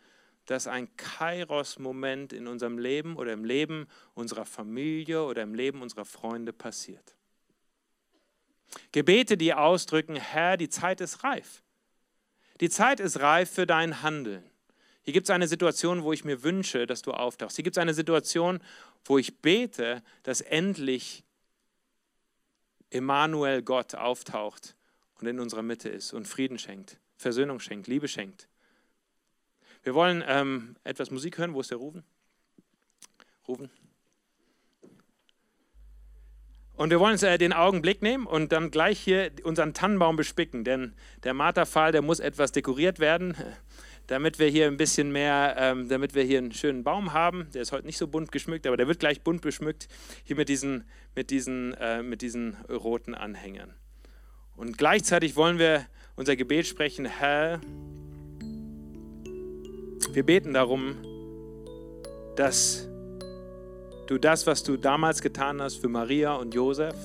dass 0.45 0.67
ein 0.67 0.93
Kairos-Moment 0.97 2.33
in 2.33 2.47
unserem 2.47 2.77
Leben 2.77 3.15
oder 3.15 3.31
im 3.31 3.45
Leben 3.45 3.87
unserer 4.13 4.45
Familie 4.45 5.23
oder 5.23 5.41
im 5.41 5.55
Leben 5.55 5.81
unserer 5.81 6.05
Freunde 6.05 6.51
passiert. 6.51 7.15
Gebete, 8.91 9.37
die 9.37 9.53
ausdrücken, 9.53 10.17
Herr, 10.17 10.57
die 10.57 10.69
Zeit 10.69 10.99
ist 10.99 11.23
reif. 11.23 11.63
Die 12.59 12.69
Zeit 12.69 12.99
ist 12.99 13.19
reif 13.19 13.51
für 13.51 13.67
dein 13.67 14.01
Handeln. 14.01 14.43
Hier 15.03 15.13
gibt 15.13 15.27
es 15.27 15.29
eine 15.29 15.47
Situation, 15.47 16.03
wo 16.03 16.11
ich 16.11 16.25
mir 16.25 16.43
wünsche, 16.43 16.85
dass 16.85 17.01
du 17.01 17.11
auftauchst. 17.11 17.55
Hier 17.55 17.63
gibt 17.63 17.77
es 17.77 17.81
eine 17.81 17.93
Situation, 17.93 18.59
wo 19.05 19.17
ich 19.17 19.37
bete, 19.39 20.03
dass 20.23 20.41
endlich 20.41 21.23
Emmanuel 22.89 23.61
Gott 23.61 23.95
auftaucht 23.95 24.75
und 25.19 25.27
in 25.27 25.39
unserer 25.39 25.61
Mitte 25.61 25.89
ist 25.89 26.13
und 26.13 26.27
Frieden 26.27 26.59
schenkt, 26.59 26.97
Versöhnung 27.15 27.59
schenkt, 27.59 27.87
Liebe 27.87 28.07
schenkt. 28.07 28.47
Wir 29.83 29.93
wollen 29.93 30.23
ähm, 30.27 30.75
etwas 30.83 31.11
Musik 31.11 31.37
hören. 31.37 31.53
Wo 31.53 31.61
ist 31.61 31.71
der 31.71 31.77
Rufen? 31.77 32.03
Rufen. 33.47 33.69
Und 36.77 36.91
wir 36.91 36.99
wollen 36.99 37.13
uns 37.13 37.23
äh, 37.23 37.37
den 37.37 37.53
Augenblick 37.53 38.03
nehmen 38.03 38.27
und 38.27 38.51
dann 38.51 38.71
gleich 38.71 38.99
hier 38.99 39.31
unseren 39.43 39.73
Tannenbaum 39.73 40.15
bespicken, 40.15 40.63
denn 40.63 40.93
der 41.23 41.33
Marterpfahl, 41.33 41.91
der 41.91 42.03
muss 42.03 42.19
etwas 42.19 42.51
dekoriert 42.53 42.99
werden. 42.99 43.35
damit 44.07 44.39
wir 44.39 44.47
hier 44.47 44.67
ein 44.67 44.77
bisschen 44.77 45.11
mehr, 45.11 45.55
ähm, 45.59 45.89
damit 45.89 46.15
wir 46.15 46.23
hier 46.23 46.37
einen 46.37 46.53
schönen 46.53 46.85
Baum 46.85 47.11
haben. 47.11 47.49
Der 47.53 47.61
ist 47.61 47.73
heute 47.73 47.85
nicht 47.85 47.97
so 47.97 48.07
bunt 48.07 48.31
geschmückt, 48.31 48.65
aber 48.65 48.77
der 48.77 48.87
wird 48.87 48.99
gleich 48.99 49.21
bunt 49.21 49.41
beschmückt, 49.41 49.89
hier 50.23 50.37
mit 50.37 50.47
diesen, 50.47 50.85
mit 51.13 51.29
diesen, 51.29 51.73
äh, 51.73 52.01
mit 52.01 52.21
diesen 52.21 52.55
roten 52.69 53.13
Anhängern. 53.13 53.73
Und 54.55 54.77
gleichzeitig 54.77 55.35
wollen 55.35 55.59
wir 55.59 55.85
unser 56.15 56.37
Gebet 56.37 56.67
sprechen, 56.67 57.05
Herr, 57.05 57.59
wir 60.13 60.23
beten 60.23 60.53
darum, 60.53 60.95
dass 62.37 62.87
du 64.07 64.17
das, 64.17 64.47
was 64.47 64.63
du 64.63 64.77
damals 64.77 65.21
getan 65.21 65.61
hast 65.61 65.75
für 65.75 65.89
Maria 65.89 66.35
und 66.35 66.53
Josef, 66.53 66.95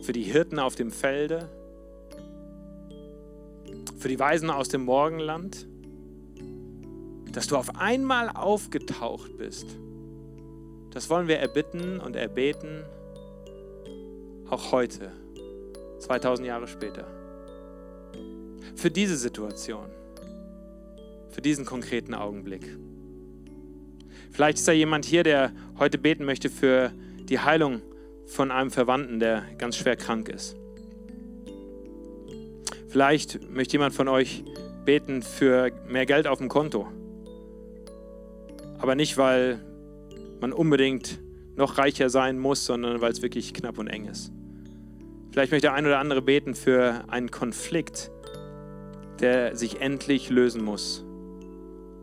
für 0.00 0.12
die 0.12 0.22
Hirten 0.22 0.58
auf 0.58 0.74
dem 0.74 0.90
Felde, 0.90 1.48
für 3.98 4.08
die 4.08 4.18
Weisen 4.18 4.50
aus 4.50 4.68
dem 4.68 4.84
Morgenland, 4.84 5.66
dass 7.32 7.46
du 7.46 7.56
auf 7.56 7.76
einmal 7.76 8.28
aufgetaucht 8.30 9.36
bist. 9.36 9.66
Das 10.90 11.08
wollen 11.08 11.28
wir 11.28 11.38
erbitten 11.38 11.98
und 12.00 12.16
erbeten, 12.16 12.84
auch 14.50 14.72
heute, 14.72 15.10
2000 16.00 16.46
Jahre 16.46 16.68
später. 16.68 17.06
Für 18.76 18.90
diese 18.90 19.16
Situation, 19.16 19.86
für 21.30 21.40
diesen 21.40 21.64
konkreten 21.64 22.14
Augenblick. 22.14 22.76
Vielleicht 24.32 24.58
ist 24.58 24.66
da 24.66 24.72
jemand 24.72 25.04
hier, 25.04 25.22
der 25.24 25.52
heute 25.78 25.98
beten 25.98 26.24
möchte 26.24 26.48
für 26.48 26.90
die 27.28 27.38
Heilung 27.38 27.82
von 28.24 28.50
einem 28.50 28.70
Verwandten, 28.70 29.20
der 29.20 29.44
ganz 29.58 29.76
schwer 29.76 29.94
krank 29.94 30.30
ist. 30.30 30.56
Vielleicht 32.88 33.50
möchte 33.50 33.72
jemand 33.72 33.94
von 33.94 34.08
euch 34.08 34.42
beten 34.86 35.20
für 35.22 35.70
mehr 35.86 36.06
Geld 36.06 36.26
auf 36.26 36.38
dem 36.38 36.48
Konto. 36.48 36.88
Aber 38.78 38.94
nicht, 38.94 39.18
weil 39.18 39.60
man 40.40 40.52
unbedingt 40.52 41.20
noch 41.54 41.76
reicher 41.76 42.08
sein 42.08 42.38
muss, 42.38 42.64
sondern 42.64 43.02
weil 43.02 43.12
es 43.12 43.20
wirklich 43.20 43.52
knapp 43.52 43.78
und 43.78 43.86
eng 43.86 44.06
ist. 44.06 44.32
Vielleicht 45.30 45.52
möchte 45.52 45.72
ein 45.72 45.84
oder 45.84 45.98
andere 45.98 46.22
beten 46.22 46.54
für 46.54 47.04
einen 47.08 47.30
Konflikt, 47.30 48.10
der 49.20 49.56
sich 49.56 49.82
endlich 49.82 50.30
lösen 50.30 50.64
muss 50.64 51.04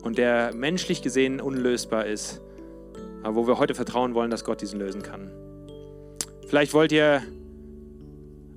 und 0.03 0.17
der 0.17 0.53
menschlich 0.53 1.01
gesehen 1.01 1.41
unlösbar 1.41 2.05
ist, 2.05 2.41
aber 3.23 3.35
wo 3.35 3.47
wir 3.47 3.57
heute 3.57 3.75
vertrauen 3.75 4.13
wollen, 4.13 4.31
dass 4.31 4.43
Gott 4.43 4.61
diesen 4.61 4.79
lösen 4.79 5.03
kann. 5.03 5.31
Vielleicht 6.47 6.73
wollt 6.73 6.91
ihr 6.91 7.21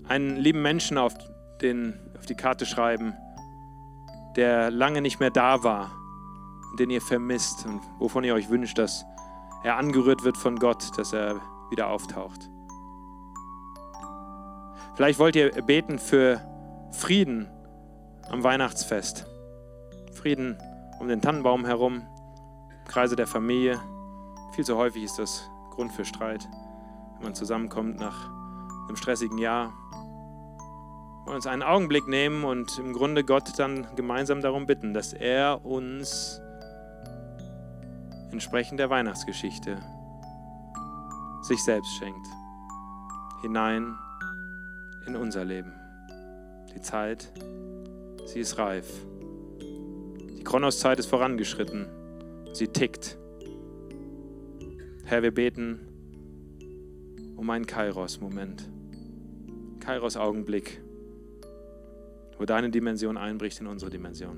einen 0.04 0.36
lieben 0.36 0.62
Menschen 0.62 0.98
auf 0.98 1.14
den 1.60 1.98
auf 2.18 2.26
die 2.26 2.34
Karte 2.36 2.66
schreiben, 2.66 3.14
der 4.36 4.70
lange 4.70 5.02
nicht 5.02 5.18
mehr 5.18 5.30
da 5.30 5.64
war 5.64 5.90
und 6.70 6.78
den 6.78 6.88
ihr 6.88 7.00
vermisst 7.00 7.66
und 7.66 7.80
wovon 7.98 8.22
ihr 8.22 8.34
euch 8.34 8.48
wünscht, 8.48 8.78
dass 8.78 9.04
er 9.64 9.76
angerührt 9.76 10.22
wird 10.22 10.36
von 10.36 10.56
Gott, 10.58 10.96
dass 10.96 11.12
er 11.12 11.40
wieder 11.70 11.88
auftaucht. 11.88 12.48
Vielleicht 14.94 15.18
wollt 15.18 15.34
ihr 15.34 15.50
beten 15.62 15.98
für 15.98 16.40
Frieden 16.92 17.48
am 18.30 18.44
Weihnachtsfest. 18.44 19.26
Frieden 20.12 20.58
um 21.02 21.08
den 21.08 21.20
Tannenbaum 21.20 21.64
herum, 21.64 22.02
im 22.70 22.84
Kreise 22.86 23.16
der 23.16 23.26
Familie. 23.26 23.80
Viel 24.52 24.64
zu 24.64 24.76
häufig 24.76 25.02
ist 25.02 25.18
das 25.18 25.50
Grund 25.70 25.92
für 25.92 26.04
Streit, 26.04 26.48
wenn 27.16 27.24
man 27.24 27.34
zusammenkommt 27.34 27.98
nach 27.98 28.30
einem 28.86 28.96
stressigen 28.96 29.36
Jahr 29.38 29.72
wollen 31.24 31.36
uns 31.36 31.46
einen 31.46 31.62
Augenblick 31.62 32.08
nehmen 32.08 32.44
und 32.44 32.78
im 32.78 32.92
Grunde 32.92 33.24
Gott 33.24 33.58
dann 33.58 33.86
gemeinsam 33.94 34.40
darum 34.40 34.66
bitten, 34.66 34.92
dass 34.92 35.12
er 35.12 35.64
uns 35.64 36.40
entsprechend 38.32 38.80
der 38.80 38.90
Weihnachtsgeschichte 38.90 39.78
sich 41.42 41.62
selbst 41.62 41.94
schenkt, 41.96 42.26
hinein 43.40 43.96
in 45.06 45.16
unser 45.16 45.44
Leben. 45.44 45.72
Die 46.74 46.80
Zeit, 46.80 47.32
sie 48.26 48.40
ist 48.40 48.58
reif. 48.58 48.86
Kronoszeit 50.52 50.98
ist 50.98 51.06
vorangeschritten. 51.06 51.86
Sie 52.52 52.68
tickt. 52.68 53.16
Herr, 55.02 55.22
wir 55.22 55.32
beten 55.32 55.80
um 57.36 57.48
einen 57.48 57.64
Kairos-Moment. 57.64 58.68
Kairos-Augenblick 59.80 60.82
wo 62.36 62.44
deine 62.44 62.68
Dimension 62.68 63.16
einbricht 63.16 63.62
in 63.62 63.66
unsere 63.66 63.90
Dimension. 63.90 64.36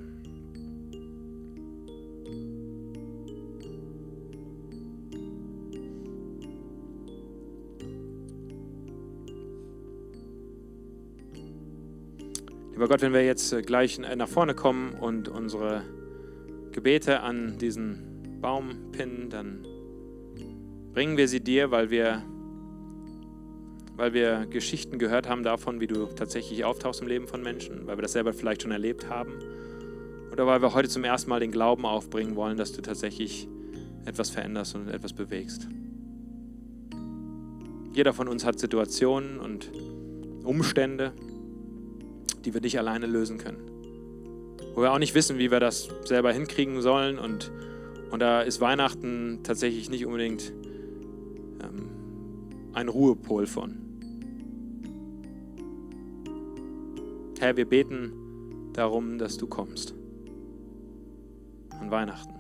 Lieber 12.71 12.87
Gott, 12.87 13.03
wenn 13.03 13.13
wir 13.13 13.25
jetzt 13.25 13.67
gleich 13.67 13.99
nach 13.99 14.29
vorne 14.29 14.55
kommen 14.55 14.93
und 14.93 15.29
unsere 15.29 15.83
Gebete 16.75 17.21
an 17.21 17.57
diesen 17.57 18.41
Baum 18.41 18.91
pinnen, 18.91 19.31
dann 19.31 19.65
bringen 20.93 21.17
wir 21.17 21.29
sie 21.29 21.39
dir, 21.39 21.71
weil 21.71 21.91
wir 21.91 22.23
weil 23.97 24.13
wir 24.13 24.47
Geschichten 24.47 24.99
gehört 24.99 25.29
haben 25.29 25.45
davon, 25.45 25.81
wie 25.81 25.87
du 25.87 26.07
tatsächlich 26.07 26.65
auftauchst 26.65 27.01
im 27.01 27.07
Leben 27.07 27.29
von 27.29 27.43
Menschen, 27.43 27.87
weil 27.87 27.97
wir 27.97 28.03
das 28.03 28.11
selber 28.11 28.33
vielleicht 28.33 28.63
schon 28.63 28.73
erlebt 28.73 29.09
haben 29.09 29.35
oder 30.33 30.49
weil 30.49 30.63
wir 30.63 30.75
heute 30.75 30.89
zum 30.89 31.05
ersten 31.05 31.31
Mal 31.31 31.39
den 31.39 31.53
Glauben 31.53 31.87
aufbringen 31.87 32.35
wollen, 32.35 32.57
dass 32.57 32.73
du 32.73 32.83
tatsächlich 32.83 33.49
etwas 34.05 34.31
veränderst 34.31 34.75
und 34.75 34.89
etwas 34.89 35.13
bewegst. 35.13 35.69
Jeder 37.93 38.13
von 38.13 38.27
uns 38.27 38.45
hat 38.45 38.59
Situationen 38.59 39.39
und 39.39 39.71
Umstände, 40.43 41.13
die 42.45 42.53
wir 42.53 42.61
nicht 42.61 42.81
alleine 42.81 43.07
lösen 43.07 43.39
können. 43.39 43.74
Wo 44.75 44.83
wir 44.83 44.93
auch 44.93 44.99
nicht 44.99 45.15
wissen, 45.15 45.39
wie 45.39 45.51
wir 45.51 45.61
das 45.61 45.89
selber 46.05 46.33
hinkriegen 46.33 46.83
sollen. 46.83 47.19
Und, 47.19 47.53
und 48.11 48.21
da 48.21 48.43
ist 48.43 48.61
Weihnachten 48.61 49.41
tatsächlich 49.45 49.89
nicht 49.89 50.05
unbedingt 50.05 50.53
ähm, 51.63 51.91
ein 52.73 52.89
Ruhepol 52.89 53.47
von. 53.47 53.77
Herr, 57.39 57.57
wir 57.57 57.67
beten 57.67 58.13
darum, 58.73 59.19
dass 59.19 59.37
du 59.37 59.47
kommst 59.47 59.95
an 61.81 61.91
Weihnachten. 61.91 62.34